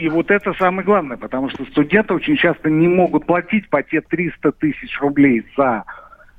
[0.00, 4.00] И вот это самое главное, потому что студенты очень часто не могут платить по те
[4.00, 5.84] 300 тысяч рублей за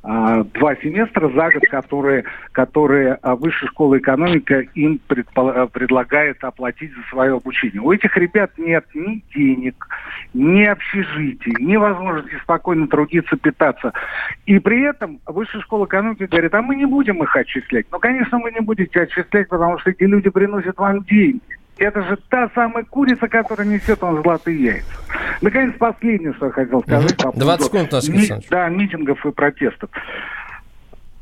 [0.02, 6.92] а, два семестра за год, которые, которые а, Высшая школа экономика им предпо- предлагает оплатить
[6.96, 7.82] за свое обучение.
[7.82, 9.88] У этих ребят нет ни денег,
[10.34, 13.94] ни общежитий, ни возможности спокойно трудиться, питаться.
[14.48, 17.86] И при этом Высшая школа экономики говорит, а мы не будем их отчислять.
[17.92, 21.42] Ну, конечно, вы не будете отчислять, потому что эти люди приносят вам деньги.
[21.82, 24.92] Это же та самая курица, которая несет вам золотые яйца.
[25.42, 27.20] Наконец, последнее, что я хотел сказать.
[27.26, 27.40] Угу.
[27.40, 29.90] 20 секунд, нас, ми- Да, митингов и протестов.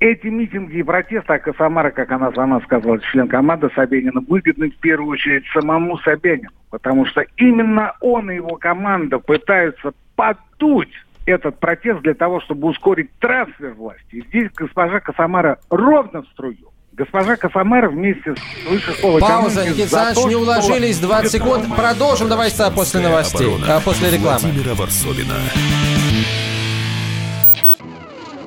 [0.01, 4.76] Эти митинги и протесты, а Косомара, как она сама сказала, член команды Собянина, выгодны в
[4.80, 6.49] первую очередь самому Собянину.
[6.72, 10.91] Потому что именно он и его команда пытаются подуть
[11.26, 14.03] этот протест для того, чтобы ускорить трансфер власти.
[14.12, 16.74] И здесь госпожа Косомара ровно в струю.
[17.00, 20.97] Госпожа Косомара вместе с высшей школой Пауза, Никита Александрович, не уложились.
[20.97, 21.74] 20 секунд.
[21.74, 22.28] Продолжим.
[22.28, 23.78] Давайте после новостей, Оборона.
[23.78, 24.39] а, после рекламы.
[24.39, 25.36] Владимира Варсовина.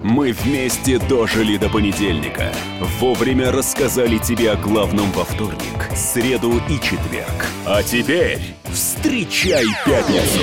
[0.02, 2.52] Мы вместе дожили до понедельника.
[3.00, 7.46] Вовремя рассказали тебе о главном во вторник, среду и четверг.
[7.64, 8.40] А теперь
[8.70, 10.42] встречай пятницу.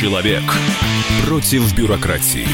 [0.00, 0.42] Человек
[1.26, 2.46] против бюрократии.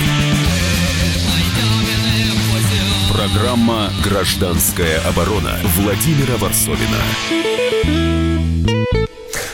[3.15, 6.99] Программа «Гражданская оборона» Владимира Варсовина.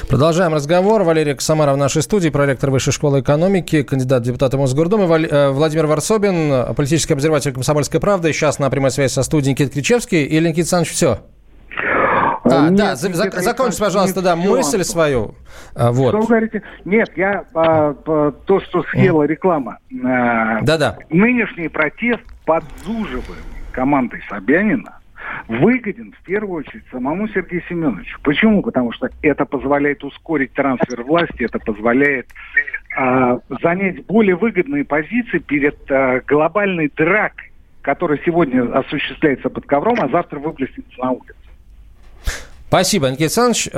[0.08, 1.02] Продолжаем разговор.
[1.02, 5.04] Валерия Косомара в нашей студии, проректор Высшей школы экономики, кандидат в депутаты Мосгордумы.
[5.26, 8.32] Э, Владимир Варсобин, политический обозреватель «Комсомольской правды».
[8.32, 10.24] Сейчас на прямой связи со студией Никита Кричевский.
[10.24, 11.18] Или, Никита Александрович, все?
[12.52, 15.34] А, Нет, да, зак- закончите, Александрович, пожалуйста, да, мысль свою.
[15.74, 16.08] А, Вот.
[16.10, 16.62] Что вы говорите?
[16.84, 19.78] Нет, я а, по- то, что съела реклама.
[20.04, 20.98] а, Да-да.
[21.10, 23.42] Нынешний протест подзуживаем
[23.72, 24.98] командой Собянина
[25.48, 28.18] выгоден в первую очередь самому Сергею Семеновичу.
[28.22, 28.62] Почему?
[28.62, 32.26] Потому что это позволяет ускорить трансфер власти, это позволяет
[32.96, 37.50] а, занять более выгодные позиции перед а, глобальной дракой,
[37.82, 41.34] которая сегодня осуществляется под ковром, а завтра выплеснется на улице.
[42.72, 43.68] Спасибо, Никита Александрович.
[43.70, 43.76] Э,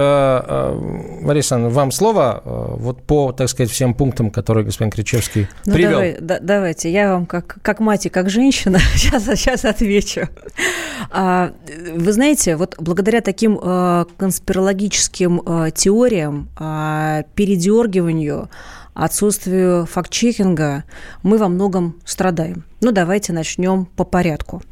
[1.26, 5.72] э, Александрович, вам слово э, вот по, так сказать, всем пунктам, которые господин Кричевский Ну,
[5.74, 5.90] привел.
[5.90, 10.28] давай- да- давайте, я вам как, как мать и как женщина сейчас, сейчас отвечу.
[11.10, 11.50] А,
[11.92, 18.48] вы знаете, вот благодаря таким э, конспирологическим э, теориям, э, передергиванию,
[18.94, 20.84] отсутствию факт-чекинга,
[21.22, 22.64] мы во многом страдаем.
[22.80, 24.62] Ну, давайте начнем по порядку.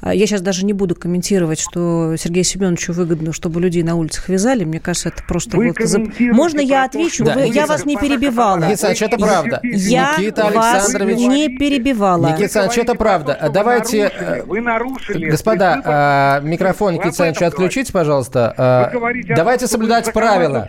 [0.00, 4.28] А, Я сейчас даже не буду комментировать, что Сергею Семеновичу выгодно, чтобы людей на улицах
[4.30, 4.64] вязали.
[4.64, 5.56] Мне кажется, это просто...
[5.56, 7.24] Вы вот за- комментируете Можно я отвечу?
[7.24, 8.56] Да, Вы- Никита я вас не Александрович, перебивала.
[8.58, 9.60] Никита Александрович, это правда.
[9.62, 11.18] Я Никита вас Александрович...
[11.18, 12.22] не перебивала.
[12.26, 13.50] Никита Александрович, это правда.
[13.52, 14.10] Давайте...
[14.18, 15.28] э, Вы нарушили.
[15.28, 18.90] Господа, а, микрофон Вы Никита этом отключите, пожалуйста.
[18.94, 20.66] Вы о Давайте соблюдать вы правила.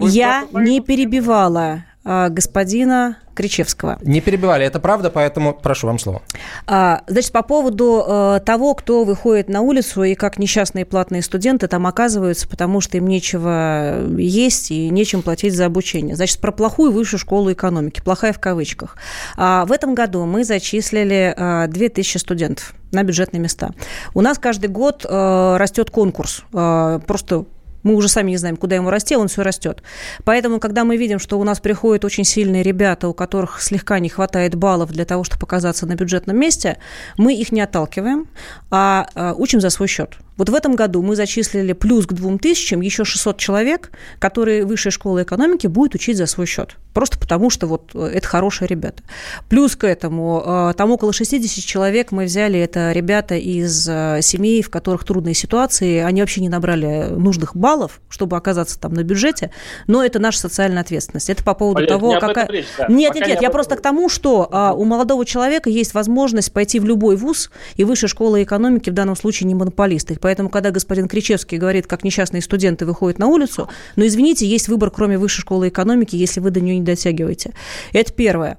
[0.00, 3.98] Вы Я не перебивала господина Кричевского.
[4.02, 6.22] Не перебивали, это правда, поэтому прошу вам слово.
[6.66, 11.68] А, Значит, по поводу э, того, кто выходит на улицу и как несчастные платные студенты
[11.68, 16.16] там оказываются, потому что им нечего есть и нечем платить за обучение.
[16.16, 18.96] Значит, про плохую высшую школу экономики, плохая в кавычках.
[19.36, 23.70] А, В этом году мы зачислили а, 2000 студентов на бюджетные места.
[24.12, 26.44] У нас каждый год растет конкурс.
[26.50, 27.46] Просто
[27.82, 29.82] Мы уже сами не знаем, куда ему расти, он все растет.
[30.24, 34.08] Поэтому, когда мы видим, что у нас приходят очень сильные ребята, у которых слегка не
[34.08, 36.78] хватает баллов для того, чтобы показаться на бюджетном месте,
[37.16, 38.28] мы их не отталкиваем,
[38.70, 40.16] а, а учим за свой счет.
[40.36, 44.90] Вот в этом году мы зачислили плюс к двум тысячам еще 600 человек, которые высшая
[44.90, 46.76] школа экономики будет учить за свой счет.
[46.94, 49.02] Просто потому, что вот э, это хорошие ребята.
[49.48, 54.62] Плюс к этому, э, там около 60 человек мы взяли, это ребята из э, семей,
[54.62, 57.71] в которых трудные ситуации, они вообще не набрали нужных баллов,
[58.08, 59.50] чтобы оказаться там на бюджете,
[59.86, 61.30] но это наша социальная ответственность.
[61.30, 62.48] Это по поводу Олег, того, не какая...
[62.48, 62.86] Речь, да.
[62.88, 65.94] Нет, Пока нет, не нет, я просто к тому, что а, у молодого человека есть
[65.94, 70.10] возможность пойти в любой вуз, и высшая школа экономики в данном случае не монополист.
[70.10, 74.68] И поэтому, когда господин Кричевский говорит, как несчастные студенты выходят на улицу, но, извините, есть
[74.68, 77.52] выбор, кроме высшей школы экономики, если вы до нее не дотягиваете.
[77.92, 78.58] Это первое.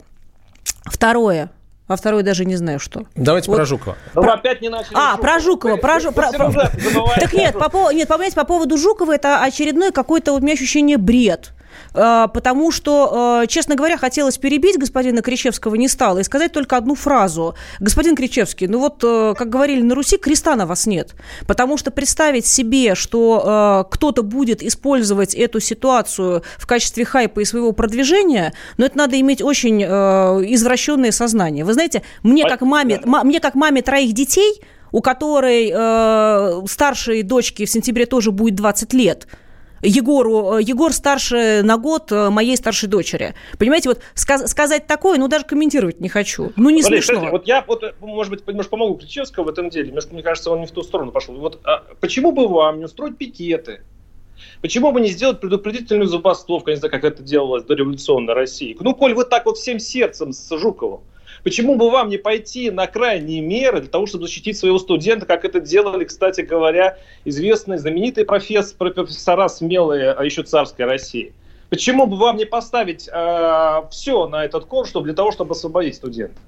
[0.86, 1.51] Второе.
[1.94, 3.04] А второе даже не знаю, что.
[3.16, 3.58] Давайте Вот.
[3.58, 3.96] про Жукова.
[4.16, 4.96] Ну, Про- опять не начали.
[4.96, 6.52] А, про Жукова, про, Жу- про- про-
[7.20, 10.54] Так нет, по, поводу- нет, понимаете, по поводу Жукова это очередной какой-то, вот у меня
[10.54, 11.52] ощущение, бред.
[11.93, 16.78] А, Потому что, э, честно говоря, хотелось перебить господина Кричевского, не стало, и сказать только
[16.78, 17.55] одну фразу.
[17.80, 21.15] Господин Кричевский, ну вот, э, как говорили на Руси, креста на вас нет.
[21.47, 27.45] Потому что представить себе, что э, кто-то будет использовать эту ситуацию в качестве хайпа и
[27.45, 29.88] своего продвижения, ну это надо иметь очень э,
[30.53, 31.65] извращенное сознание.
[31.65, 34.61] Вы знаете, мне как маме, ма- мне как маме троих детей,
[34.91, 39.28] у которой э, старшей дочке в сентябре тоже будет 20 лет.
[39.84, 43.36] Егору, э, Егор старше на год э, моей старшей дочери.
[43.59, 46.51] Понимаете, вот сказ- сказать такое, ну даже комментировать не хочу.
[46.55, 47.15] Ну не Валерий, смешно.
[47.15, 49.88] скажите, вот я, вот, э, может быть, немножко помогу Ключевскому в этом деле.
[49.89, 51.36] Немножко, мне кажется, он не в ту сторону пошел.
[51.36, 53.81] Вот а, почему бы вам не устроить пикеты?
[54.61, 58.75] Почему бы не сделать предупредительную забастовку, не знаю, как это делалось до революционной России?
[58.79, 61.01] Ну, коль вы так вот всем сердцем с Жуковым,
[61.44, 65.46] почему бы вам не пойти на крайние меры для того, чтобы защитить своего студента, как
[65.46, 71.34] это делали, кстати говоря, известные, знаменитые профессор, профессора смелые, а еще царской России?
[71.74, 73.09] Почему бы вам не поставить
[73.89, 76.39] все на этот кон, чтобы для того, чтобы освободить студента?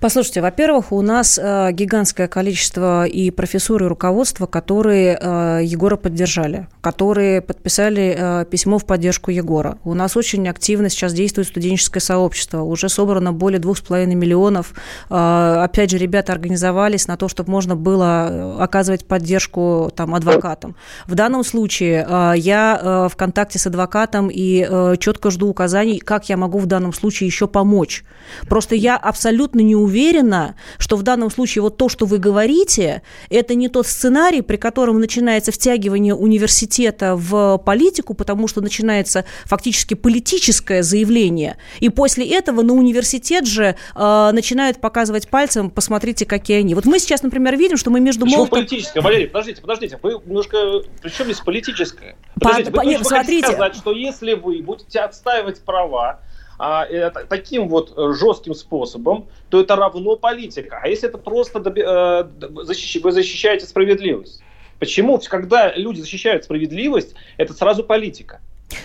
[0.00, 6.68] Послушайте, во-первых, у нас э, гигантское количество и профессур, и руководства, которые э, Егора поддержали,
[6.80, 9.78] которые подписали э, письмо в поддержку Егора.
[9.84, 12.62] У нас очень активно сейчас действует студенческое сообщество.
[12.62, 14.72] Уже собрано более двух с половиной миллионов.
[15.10, 20.76] Э, опять же, ребята организовались на то, чтобы можно было э, оказывать поддержку там, адвокатам.
[21.06, 25.98] В данном случае э, я э, в контакте с адвокатом и э, четко жду указаний,
[25.98, 28.04] как я могу в данном случае еще помочь.
[28.48, 33.54] Просто я абсолютно не уверена, что в данном случае вот то, что вы говорите, это
[33.54, 40.82] не тот сценарий, при котором начинается втягивание университета в политику, потому что начинается фактически политическое
[40.82, 46.74] заявление, и после этого на университет же э, начинают показывать пальцем, посмотрите, какие они.
[46.74, 48.58] Вот мы сейчас, например, видим, что мы между Почему молотом...
[48.60, 49.00] политическое?
[49.00, 49.98] Валерий, подождите, подождите.
[50.02, 50.82] Вы немножко...
[51.02, 52.16] Причем здесь политическое?
[52.34, 53.46] По- Подождите, по- вы, нет, смотрите.
[53.46, 56.20] сказать, что если вы будете отстаивать права
[56.62, 60.80] а, это- таким вот э, жестким способом, то это равно политика.
[60.82, 62.28] А если это просто доби- э,
[62.66, 64.42] защищ- вы защищаете справедливость?
[64.78, 68.40] Почему, когда люди защищают справедливость, это сразу политика?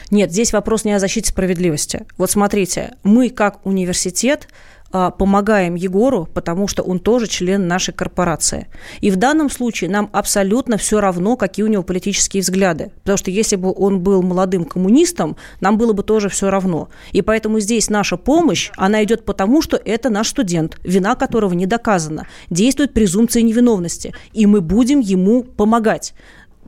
[0.09, 2.05] Нет, здесь вопрос не о защите справедливости.
[2.17, 4.47] Вот смотрите, мы как университет
[5.17, 8.67] помогаем Егору, потому что он тоже член нашей корпорации.
[9.01, 12.91] И в данном случае нам абсолютно все равно, какие у него политические взгляды.
[13.01, 16.89] Потому что если бы он был молодым коммунистом, нам было бы тоже все равно.
[17.11, 21.65] И поэтому здесь наша помощь, она идет потому, что это наш студент, вина которого не
[21.65, 22.27] доказана.
[22.49, 24.13] Действует презумпция невиновности.
[24.33, 26.13] И мы будем ему помогать.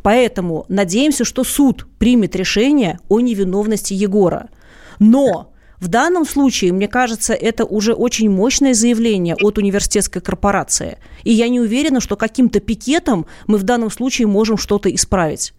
[0.04, 4.50] Поэтому надеемся, что суд примет решение о невиновности Егора.
[5.00, 10.98] Но в данном случае, мне кажется, это уже очень мощное заявление от университетской корпорации.
[11.24, 15.54] И я не уверена, что каким-то пикетом мы в данном случае можем что-то исправить.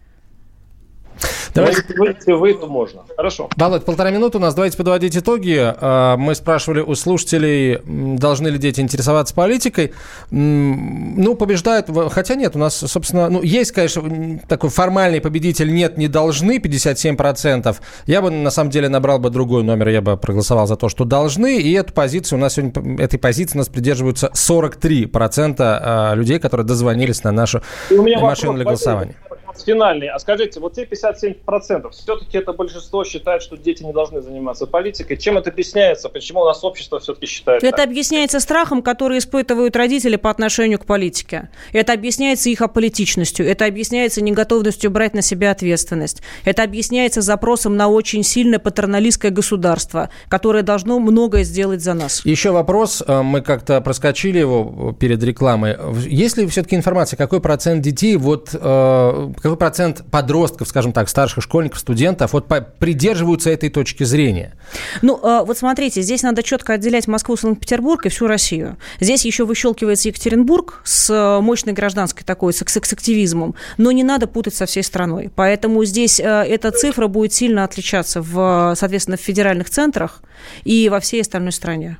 [1.53, 3.01] Давайте- Если выйти вы, то можно.
[3.15, 3.49] Хорошо.
[3.55, 4.53] Володь, полтора минуты у нас.
[4.55, 5.57] Давайте подводить итоги.
[5.59, 9.93] А, Мы спрашивали у слушателей, должны ли дети интересоваться политикой.
[10.31, 11.89] Ну, побеждают...
[11.89, 13.29] в- Хотя нет, у нас, собственно...
[13.29, 15.73] Ну, есть, конечно, такой формальный победитель.
[15.73, 17.75] Нет, не должны, 57%.
[18.05, 19.89] Я бы, на самом деле, набрал бы другой номер.
[19.89, 21.59] Я бы проголосовал за то, что должны.
[21.59, 22.97] И эту позицию у нас сегодня...
[23.03, 29.15] Этой позиции у нас придерживаются 43% а, людей, которые дозвонились на нашу машину для голосования.
[29.63, 30.07] Финальный.
[30.07, 35.17] А скажите, вот те 57%, все-таки это большинство считает, что дети не должны заниматься политикой.
[35.17, 36.09] Чем это объясняется?
[36.09, 37.87] Почему у нас общество все-таки считает Это так?
[37.87, 41.49] объясняется страхом, который испытывают родители по отношению к политике.
[41.73, 43.47] Это объясняется их аполитичностью.
[43.47, 46.21] Это объясняется неготовностью брать на себя ответственность.
[46.45, 52.25] Это объясняется запросом на очень сильное патерналистское государство, которое должно многое сделать за нас.
[52.25, 55.77] Еще вопрос, э, мы как-то проскочили его перед рекламой.
[56.07, 61.43] Есть ли все-таки информация, какой процент детей, вот э, какой процент подростков, скажем так, старших
[61.43, 62.47] школьников, студентов вот
[62.79, 64.53] придерживаются этой точки зрения?
[65.01, 68.77] Ну, э, вот смотрите, здесь надо четко отделять Москву, Санкт-Петербург и всю Россию.
[68.99, 74.27] Здесь еще выщелкивается Екатеринбург с э, мощной гражданской такой, с, с активизмом, но не надо
[74.27, 75.31] путать со всей страной.
[75.33, 80.21] Поэтому здесь э, эта цифра будет сильно отличаться, в, соответственно, в федеральных центрах
[80.63, 81.97] и во всей остальной стране.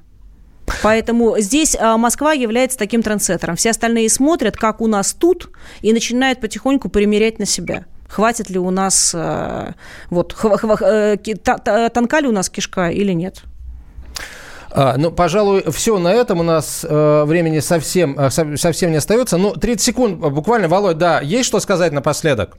[0.84, 3.55] Поэтому здесь а, Москва является таким трендсеттером.
[3.55, 5.49] Все остальные смотрят, как у нас тут,
[5.82, 7.86] и начинают потихоньку примерять на себя.
[8.07, 9.74] Хватит ли у нас, а,
[10.09, 11.17] вот, э,
[11.93, 13.43] тонка ли у нас кишка или нет?
[14.72, 16.39] А, ну, пожалуй, все на этом.
[16.39, 19.38] У нас э, времени совсем, э, совсем не остается.
[19.38, 20.67] Ну, 30 секунд буквально.
[20.67, 22.57] Володь, да, есть что сказать напоследок?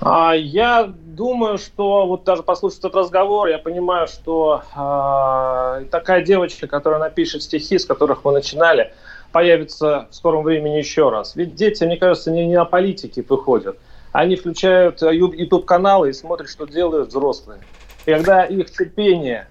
[0.00, 6.66] А, я думаю, что вот даже послушав этот разговор, я понимаю, что э, такая девочка,
[6.66, 8.92] которая напишет стихи, с которых мы начинали,
[9.32, 11.36] появится в скором времени еще раз.
[11.36, 13.78] Ведь дети, мне кажется, не, не на политике выходят.
[14.12, 17.60] Они включают YouTube-каналы и смотрят, что делают взрослые.
[18.06, 19.48] И когда их терпение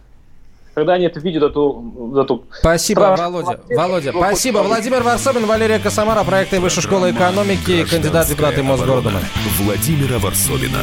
[0.74, 2.14] когда они это видят, эту...
[2.20, 3.60] эту спасибо, Володя.
[3.70, 4.60] Володя, спасибо.
[4.60, 9.20] Владимир Варсобин, Валерия Косомара, проекты Высшей школы экономики, кандидат депутаты Мосгордума.
[9.60, 10.80] Владимира Варсобина.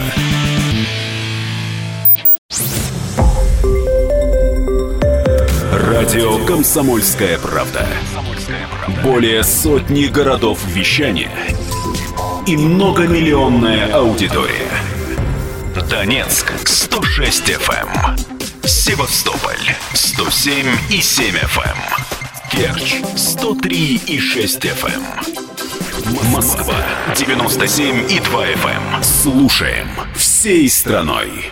[5.73, 7.87] Радио «Комсомольская правда».
[9.03, 11.31] Более сотни городов вещания
[12.47, 14.71] и многомиллионная аудитория.
[15.89, 18.40] Донецк 106 FM.
[18.71, 21.77] Севастополь 107 и 7 FM.
[22.53, 25.03] Керчь 103 и 6 FM.
[26.31, 26.77] Москва
[27.17, 29.03] 97 и 2 FM.
[29.03, 31.51] Слушаем всей страной.